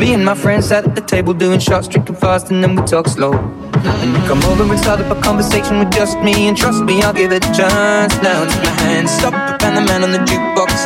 Me 0.00 0.14
and 0.14 0.24
my 0.24 0.34
friends 0.34 0.68
sat 0.68 0.84
at 0.84 0.94
the 0.94 1.00
table 1.02 1.34
doing 1.34 1.60
shots, 1.60 1.88
drinking 1.88 2.16
fast, 2.16 2.50
and 2.50 2.64
then 2.64 2.74
we 2.74 2.82
talk 2.84 3.06
slow. 3.06 3.32
And 3.32 4.10
you 4.14 4.20
come 4.26 4.42
over 4.44 4.62
and 4.62 4.78
start 4.78 5.00
up 5.00 5.14
a 5.16 5.20
conversation 5.20 5.78
with 5.78 5.92
just 5.92 6.18
me, 6.20 6.48
and 6.48 6.56
trust 6.56 6.82
me, 6.84 7.02
I'll 7.02 7.12
give 7.12 7.32
it 7.32 7.44
a 7.44 7.52
chance. 7.52 8.14
Now 8.22 8.44
take 8.48 8.64
my 8.64 8.70
hand, 8.82 9.10
stop, 9.10 9.34
and 9.62 9.76
the 9.76 9.82
man 9.82 9.95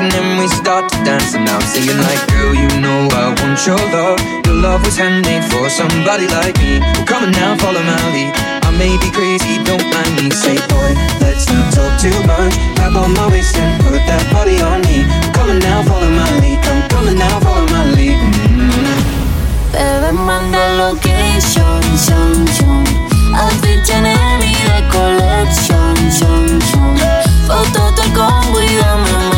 and 0.01 0.11
then 0.13 0.41
we 0.41 0.49
start 0.49 0.89
to 0.89 0.97
dance. 1.05 1.35
And 1.35 1.45
now 1.45 1.61
I'm 1.61 1.69
singing 1.69 2.01
like, 2.01 2.21
girl, 2.33 2.55
you 2.57 2.69
know 2.81 3.09
I 3.13 3.37
want 3.37 3.61
your 3.69 3.81
love. 3.93 4.19
Your 4.47 4.57
love 4.57 4.81
was 4.85 4.97
handmade 4.97 5.45
for 5.53 5.69
somebody 5.69 6.27
like 6.27 6.57
me. 6.57 6.81
Come 7.05 7.29
on 7.29 7.33
now, 7.33 7.57
follow 7.61 7.83
my 7.85 8.01
lead. 8.17 8.33
I 8.65 8.71
may 8.81 8.97
be 8.97 9.13
crazy, 9.13 9.61
don't 9.63 9.85
mind 9.93 10.13
me. 10.17 10.33
Say, 10.33 10.57
boy, 10.73 10.91
let's 11.21 11.47
not 11.53 11.69
talk 11.77 11.93
too 12.01 12.17
much. 12.25 12.57
Grab 12.77 12.97
on 12.97 13.13
my 13.13 13.29
waist 13.29 13.57
and 13.61 13.77
put 13.85 14.01
that 14.09 14.25
body 14.33 14.57
on 14.65 14.81
me. 14.89 15.05
Come 15.37 15.53
on 15.53 15.59
now, 15.61 15.85
follow 15.85 16.09
my 16.09 16.29
lead. 16.41 16.59
Come, 16.65 16.83
coming 16.89 17.19
now, 17.21 17.37
follow 17.45 17.69
my 17.69 17.85
lead. 17.93 18.17
Mm-hmm. 18.17 19.21
Bebé, 19.77 20.65
location, 20.81 21.83
son, 21.97 22.49
son. 22.57 22.85
Outfit 23.37 23.85
y 23.87 24.83
collection. 24.91 25.91
Foto 27.47 28.03
con 28.15 28.53
cuidado, 28.53 28.99
mention. 28.99 29.30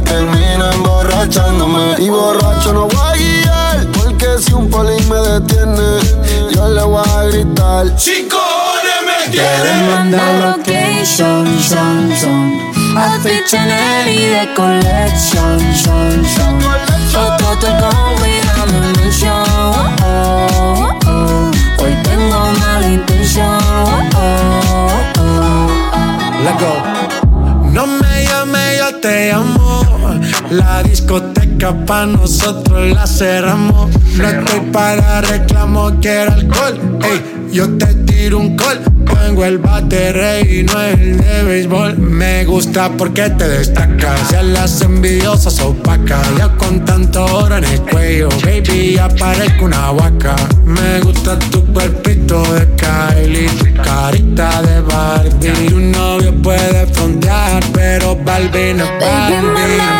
Ahí 0.00 0.02
termina 0.02 0.70
emborrachándome. 0.72 1.94
Y 1.98 2.08
borracho 2.08 2.72
no 2.72 2.86
voy 2.86 2.96
a 2.96 3.12
guiar, 3.14 3.86
porque 3.92 4.38
si 4.38 4.52
un 4.52 4.68
poli 4.70 4.96
me 5.04 5.16
detiene, 5.16 6.00
yo 6.54 6.68
le 6.68 6.82
voy 6.82 7.02
a 7.04 7.22
gritar. 7.24 7.86
Cinco 7.96 8.38
me 9.06 9.30
Quieren 9.30 9.90
mandar 9.90 10.56
location, 10.56 11.46
son, 11.62 12.10
son. 12.16 12.60
Outfit 12.96 13.46
Chanel 13.46 14.08
y 14.08 14.26
de 14.26 14.54
collection, 14.54 15.60
son, 15.76 16.24
son. 16.24 16.60
Foto 17.12 17.56
te 17.60 17.66
con 17.66 18.16
cuidado, 18.18 18.66
mention. 18.98 19.44
Oh, 19.56 19.88
oh, 20.04 20.98
oh. 21.06 21.82
Hoy 21.82 21.94
tengo 22.02 22.38
mala 22.60 22.88
intención. 22.88 23.58
Oh, 23.62 24.16
oh, 24.16 24.90
oh. 25.18 26.42
Let 26.42 26.58
go. 26.58 26.99
Te 29.00 29.32
amo. 29.32 29.99
La 30.50 30.82
discoteca 30.82 31.74
pa' 31.86 32.06
nosotros 32.06 32.92
la 32.94 33.06
cerramos. 33.06 33.90
No 34.16 34.28
estoy 34.28 34.60
para 34.72 35.20
reclamo, 35.20 35.92
quiero 36.00 36.32
alcohol. 36.32 36.98
Ey, 37.02 37.50
yo 37.52 37.68
te 37.78 37.94
tiro 37.94 38.38
un 38.38 38.56
call. 38.56 38.80
Tengo 39.30 39.44
el 39.44 39.58
bate 39.58 40.12
rey 40.12 40.58
y 40.58 40.62
no 40.64 40.80
el 40.80 41.18
de 41.18 41.44
béisbol. 41.44 41.98
Me 41.98 42.44
gusta 42.44 42.90
porque 42.90 43.30
te 43.30 43.48
destacas. 43.48 44.30
Ya 44.30 44.42
las 44.42 44.80
envidiosas 44.80 45.60
opacas. 45.60 46.26
Ya 46.36 46.48
con 46.56 46.84
tanto 46.84 47.24
oro 47.26 47.56
en 47.56 47.64
el 47.64 47.80
cuello, 47.82 48.28
baby, 48.42 48.94
ya 48.96 49.08
parezco 49.08 49.66
una 49.66 49.92
vaca. 49.92 50.34
Me 50.64 51.00
gusta 51.00 51.38
tu 51.38 51.64
cuerpito 51.72 52.42
de 52.54 52.66
Kylie, 52.74 53.48
tu 53.50 53.82
carita 53.82 54.62
de 54.62 54.80
Barbie. 54.80 55.68
Tu 55.68 55.78
novio 55.78 56.34
puede 56.42 56.86
frontear, 56.86 57.62
pero 57.72 58.16
Barbie 58.16 58.74
no 58.74 58.84
es 58.84 58.90
Barbie. 59.00 59.99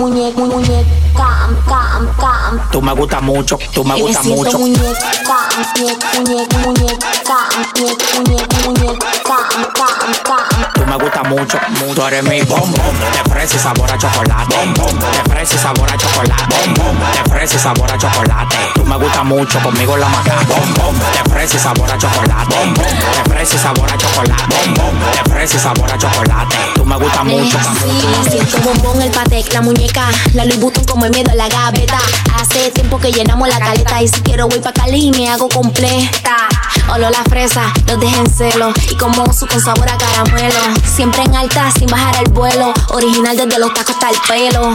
me 2.93 2.99
gustas 2.99 3.21
mucho, 3.21 3.57
tú 3.73 3.85
me 3.85 4.01
gustas 4.01 4.25
mucho. 4.25 4.59
muñeca, 4.59 4.89
muñeca, 5.77 6.09
muñeca, 6.19 6.57
muñeca, 6.59 7.07
muñeca, 7.77 8.05
muñeca, 8.17 8.57
muñeca, 8.65 9.37
muñeca. 10.05 10.50
Tú 10.75 10.85
me 10.85 10.95
gustas 10.95 11.27
mucho, 11.29 11.59
mucho. 11.69 11.93
Tú 11.95 12.05
eres 12.05 12.23
mi 12.23 12.41
bombón. 12.43 12.71
De 12.73 13.31
fresa 13.31 13.55
y 13.55 13.59
sabor 13.59 13.91
a 13.91 13.97
chocolate. 13.97 14.55
Bombón. 14.55 14.99
De 14.99 15.31
fresa 15.31 15.55
y 15.55 15.57
sabor 15.57 15.91
a 15.91 15.97
chocolate. 15.97 16.55
Bombón. 16.65 16.99
De 16.99 17.29
fresa 17.29 17.55
y 17.55 17.59
sabor 17.59 17.91
a 17.91 17.97
chocolate. 17.97 18.57
Tú 18.75 18.85
me 18.85 18.97
gustas 18.97 19.25
mucho, 19.25 19.59
conmigo 19.59 19.97
la 19.97 20.09
maca. 20.09 20.35
Bombón. 20.47 20.99
De 20.99 21.29
fresa 21.31 21.55
y 21.55 21.59
sabor 21.59 21.91
a 21.91 21.97
chocolate. 21.97 22.55
Bombón. 22.55 22.85
De 22.85 23.29
fresa 23.29 23.55
y 23.55 23.59
sabor 23.59 23.91
a 23.91 23.97
chocolate. 23.97 24.55
Bombón. 24.65 24.99
De 24.99 25.31
fresa 25.31 25.55
y 25.55 25.59
sabor 25.59 25.91
a 25.91 25.97
chocolate. 25.97 26.57
Tú 26.75 26.85
me 26.85 26.95
gustas 26.97 27.25
mucho. 27.25 27.57
Sí, 27.81 28.29
siento 28.29 28.57
bombón, 28.59 29.01
el 29.01 29.11
patec, 29.11 29.51
la 29.53 29.61
muñeca, 29.61 30.09
la 30.33 30.45
Louis 30.45 30.59
Vuitton 30.59 30.83
como 30.85 31.05
el 31.05 31.11
miedo 31.11 31.31
a 31.31 31.35
la 31.35 31.47
gaveta. 31.47 31.99
Hace 32.39 32.71
tiempo 32.71 32.99
que 32.99 33.11
llenamos 33.11 33.47
la 33.47 33.59
caleta 33.59 34.01
y 34.01 34.07
si 34.07 34.21
quiero 34.21 34.47
voy 34.47 34.59
pa' 34.59 34.71
Cali 34.71 35.07
y 35.07 35.11
me 35.11 35.29
hago 35.29 35.47
completa. 35.49 36.35
Olor 36.89 37.11
la 37.11 37.23
fresa, 37.23 37.71
los 37.87 37.99
dejen 37.99 38.29
celo 38.29 38.73
y 38.89 38.95
como 38.95 39.31
su 39.33 39.47
con 39.47 39.61
sabor 39.61 39.87
a 39.89 39.97
caramelo. 39.97 40.60
Siempre 40.85 41.23
en 41.23 41.35
alta 41.35 41.71
sin 41.71 41.87
bajar 41.87 42.15
el 42.23 42.31
vuelo, 42.31 42.73
original 42.89 43.35
desde 43.35 43.59
los 43.59 43.73
tacos 43.73 43.95
hasta 43.95 44.09
el 44.09 44.17
pelo. 44.27 44.73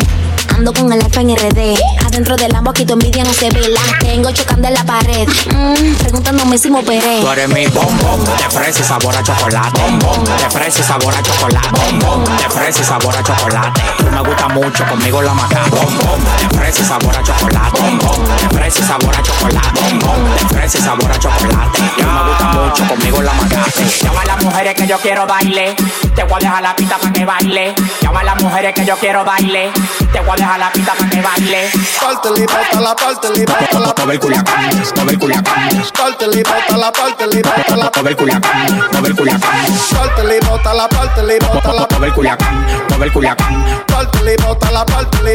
Ando 0.57 0.73
con 0.73 0.91
el 0.91 1.03
alfa 1.03 1.21
en 1.21 1.37
RD, 1.37 1.77
adentro 2.07 2.35
del 2.35 2.51
Lambo 2.51 2.71
aquí 2.71 2.87
tu 2.87 2.95
envidia 2.95 3.23
no 3.25 3.33
se 3.35 3.51
ve. 3.51 3.69
La 3.69 3.99
tengo 3.99 4.31
chocando 4.31 4.69
en 4.69 4.75
la 4.75 4.85
pared, 4.85 5.29
mm, 5.53 5.95
preguntándome 5.97 6.57
si 6.57 6.71
me 6.71 6.81
operé. 6.81 7.21
Tú 7.21 7.29
eres 7.31 7.49
mi 7.49 7.67
bombón. 7.67 8.25
Fresa 8.49 8.81
y 8.81 8.85
sabor 8.85 9.15
a 9.15 9.23
chocolate. 9.23 9.79
Bombón. 9.79 10.27
Fresa 10.51 10.81
y 10.81 10.83
sabor 10.83 11.15
a 11.15 11.23
chocolate. 11.23 11.69
Bombón. 11.73 12.25
Fresa 12.49 12.81
y 12.81 12.85
sabor 12.85 13.17
a 13.17 13.23
chocolate. 13.23 13.83
Tú 13.99 14.05
me 14.07 14.21
gustas 14.21 14.55
mucho, 14.55 14.87
conmigo 14.87 15.21
la 15.21 15.35
maca. 15.35 15.63
Bombón. 15.69 16.21
Fresa 16.57 16.81
y 16.81 16.85
sabor 16.87 17.17
a 17.17 17.23
chocolate. 17.23 17.81
Bombón. 17.83 18.27
Fresa 18.53 18.79
y 18.79 18.83
sabor 18.83 19.15
a 19.15 19.23
chocolate. 19.23 19.81
Bombón. 19.83 20.49
Fresa 20.49 20.79
y 20.79 20.81
sabor 20.81 21.13
a 21.13 21.19
chocolate. 21.19 21.83
Tú 21.99 22.07
me 22.07 22.23
gustas 22.31 22.55
mucho, 22.55 22.89
conmigo 22.89 23.23
la 23.23 23.33
maca. 23.35 23.65
Llama 24.03 24.23
a 24.23 24.25
las 24.25 24.43
mujeres 24.43 24.75
que 24.75 24.87
yo 24.87 24.99
quiero 25.01 25.27
baile. 25.27 25.76
Te 26.15 26.23
voy 26.25 26.35
a 26.35 26.39
dejar 26.39 26.63
la 26.63 26.77
pita 26.77 26.97
para 26.99 27.13
que 27.13 27.25
baile. 27.25 27.75
Llama 28.01 28.21
a 28.21 28.25
las 28.25 28.43
mujeres 28.43 28.75
que 28.75 28.85
yo 28.85 28.97
quiero 28.97 29.25
baile. 29.25 29.71
Te 30.13 30.21
voy 30.21 30.31
a 30.31 30.37
dejar 30.37 30.59
la 30.59 30.73
pita 30.73 30.95
para 30.95 31.11
que 31.11 31.21
baile. 31.21 31.71
Pártele, 32.01 32.47
bota 32.47 32.81
la 32.81 32.97
pártele, 32.97 33.45
bota 33.45 33.81
la 33.81 33.95
Mover 33.99 34.21
culiacán, 34.21 34.83
mover 34.97 35.19
culiacán. 35.19 35.83
Pártele, 35.97 36.43
bota 36.43 36.77
la 36.77 36.93
pártele, 36.93 37.43
bota 37.43 37.77
la 37.77 37.93
Mover 37.97 38.17
culiacán, 38.17 38.89
mover 38.93 39.15
culiacán. 39.15 39.67
Pártele, 39.95 40.41
bota 40.41 40.75
la 40.75 40.89
bota 40.89 41.73
la 41.73 41.87
Mover 41.91 42.13
culiacán, 42.13 42.67
mover 42.91 43.13
culiacán. 43.13 43.65
Bota 43.89 44.71
la 44.71 44.85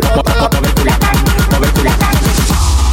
bota 0.09 0.35
la 0.35 0.49
Mover 0.49 0.73
culiacán, 0.73 1.23
mover 1.51 1.71
culiacán. 1.71 2.30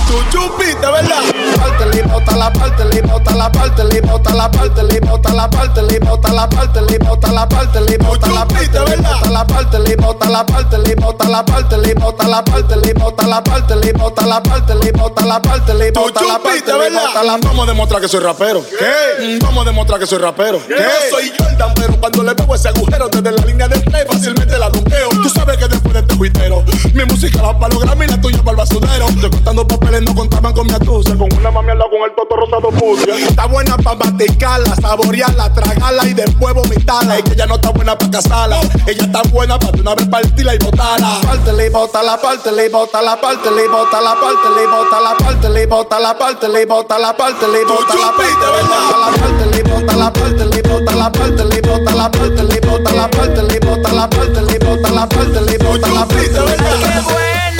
Tu 0.09 0.17
chupiste, 0.31 0.87
¿verdad? 0.87 1.23
Parte 1.59 1.87
li 1.93 2.03
bota 2.03 2.35
la 2.37 2.51
parte 2.51 2.85
li 2.87 3.01
bota 3.03 3.35
la 3.35 3.51
parte 3.51 3.85
li 3.85 4.01
bota 4.01 4.35
la 4.35 4.51
parte 4.51 4.83
li 4.83 4.99
bota 5.01 5.35
la 5.35 5.49
parte 5.49 5.83
li 5.83 5.99
bota 5.99 6.33
la 6.33 6.49
parte 6.49 6.81
li 6.81 6.99
bota 6.99 7.31
la 7.31 7.47
parte 7.47 7.81
li 7.81 7.99
bota 7.99 8.29
la 8.31 8.47
parte 8.47 8.99
li 8.99 9.07
bota 9.07 9.29
la 9.29 9.45
parte 9.45 9.79
li 9.79 9.95
bota 9.97 10.29
la 10.29 10.45
parte 10.45 10.79
li 10.79 10.95
bota 10.95 11.29
la 11.29 11.45
parte 11.45 11.77
li 11.77 11.95
bota 11.95 12.27
la 12.27 12.43
parte 12.43 12.77
li 12.77 12.83
bota 12.95 13.27
la 13.27 13.43
parte 13.43 13.75
li 13.77 13.93
bota 13.93 14.27
la 14.27 14.41
parte 14.41 14.75
li 14.75 14.93
bota 14.93 15.25
la 15.27 15.41
parte 15.41 15.75
li 15.75 15.91
bota 15.91 16.23
la 16.25 16.39
parte 16.39 16.73
li 16.73 16.91
bota 16.95 17.23
la 17.23 17.39
Vamos 17.43 17.65
a 17.65 17.67
demostrar 17.67 18.01
que 18.01 18.09
soy 18.09 18.21
rapero. 18.21 18.65
¿Qué? 18.79 19.39
Vamos 19.43 19.67
a 19.67 19.71
demostrar 19.71 20.01
que 20.01 20.07
soy 20.07 20.19
rapero. 20.19 20.61
¿Qué? 20.67 20.75
Yo 20.75 21.17
soy 21.17 21.33
Jordan, 21.39 21.73
pero 21.75 21.97
cuando 22.01 22.23
le 22.23 22.35
pego 22.35 22.55
ese 22.55 22.69
agujero 22.69 23.09
desde 23.09 23.33
la 23.33 23.45
línea 23.45 23.69
del 23.69 23.83
play 23.83 24.05
fácilmente 24.07 24.57
la 24.59 24.69
rompeo. 24.69 25.09
Tú 25.11 25.29
sabes 25.29 25.57
que 25.59 25.69
después 25.69 25.95
de 25.95 26.01
este 26.01 26.15
juitero, 26.15 26.65
mi 26.95 27.05
música 27.05 27.43
va 27.43 27.59
para 27.59 27.75
los 27.75 27.83
Grammy 27.85 28.07
la 28.07 28.21
tuya 28.21 28.39
para 28.39 28.51
el 28.53 28.57
basurero. 28.57 29.09
Estoy 29.09 29.31
contando 29.31 29.67
papeles, 29.67 29.98
no 30.01 30.15
contaban 30.15 30.53
con 30.53 30.67
mi 30.67 30.73
atusa. 30.73 31.17
Con 31.17 31.29
una 31.33 31.51
mami 31.51 31.71
al 31.71 31.79
lado 31.79 31.91
con 31.91 32.03
el 32.09 32.15
toto 32.15 32.37
rosado 32.37 32.71
pusia. 32.71 33.15
Está 33.17 33.47
buena 33.47 33.77
para 33.77 33.97
masticarla, 33.97 34.75
saborearla, 34.77 35.53
tragarla 35.53 36.07
y 36.07 36.15
después 36.15 36.55
vomitarla. 36.55 37.19
Y 37.19 37.23
que 37.23 37.33
ella 37.33 37.47
no 37.47 37.57
está 37.57 37.71
buena 37.71 37.99
para 37.99 38.11
casarla. 38.11 38.61
Ella 38.87 39.05
está 39.05 39.23
buena 39.31 39.59
para 39.59 39.73
de 39.73 39.81
una 39.81 39.95
vez 39.95 40.09
partirla 40.09 40.55
y 40.55 40.59
botarla. 40.59 41.21
parte 41.23 41.53
li 41.53 41.69
bota 41.69 42.03
la 42.03 42.17
parte 42.17 42.53
li 42.53 42.69
bota 42.69 43.03
la 43.03 43.17
parte 43.17 43.51
li 43.51 43.69
bota 43.69 44.01
la 44.01 44.15
parte 44.15 44.51
li 44.51 44.67
bota 44.67 45.01
la 45.01 45.15
parte 45.15 45.49
li 45.49 45.67
bota 45.67 45.99
la 45.99 46.15
parte 46.15 46.49
li 46.49 46.65
bota 46.67 46.99
la 46.99 47.13
parte 47.17 47.49
li 47.49 47.63
bota 47.63 47.99
la 47.99 48.03
parte 48.09 48.19
li 48.29 48.41
bota 48.41 49.09
la 49.09 49.21
parte 49.21 49.45
li 49.49 49.61
bota 49.61 49.95
la 49.95 50.11
parte 50.11 50.33
li 50.45 50.61
bota 50.61 50.95
la 50.95 51.11
parte 51.11 51.45
li 51.45 51.61
bota 51.61 51.95
la 51.95 52.09
parte 52.11 52.45
li 52.45 52.61
bota 52.61 52.95
la 52.95 53.09
parte 53.09 53.43
li 53.43 53.59
bota 53.61 53.93
la 53.93 54.09
parte 54.09 54.43
li 54.43 54.59
bota 54.59 54.93
la 54.93 55.09
parte 55.09 55.49
li 55.51 55.59
bota 55.59 55.91
la 55.91 56.07
parte 56.07 56.61
li 56.61 56.89
bota 56.89 56.99
la 56.99 57.07
parte 57.15 57.58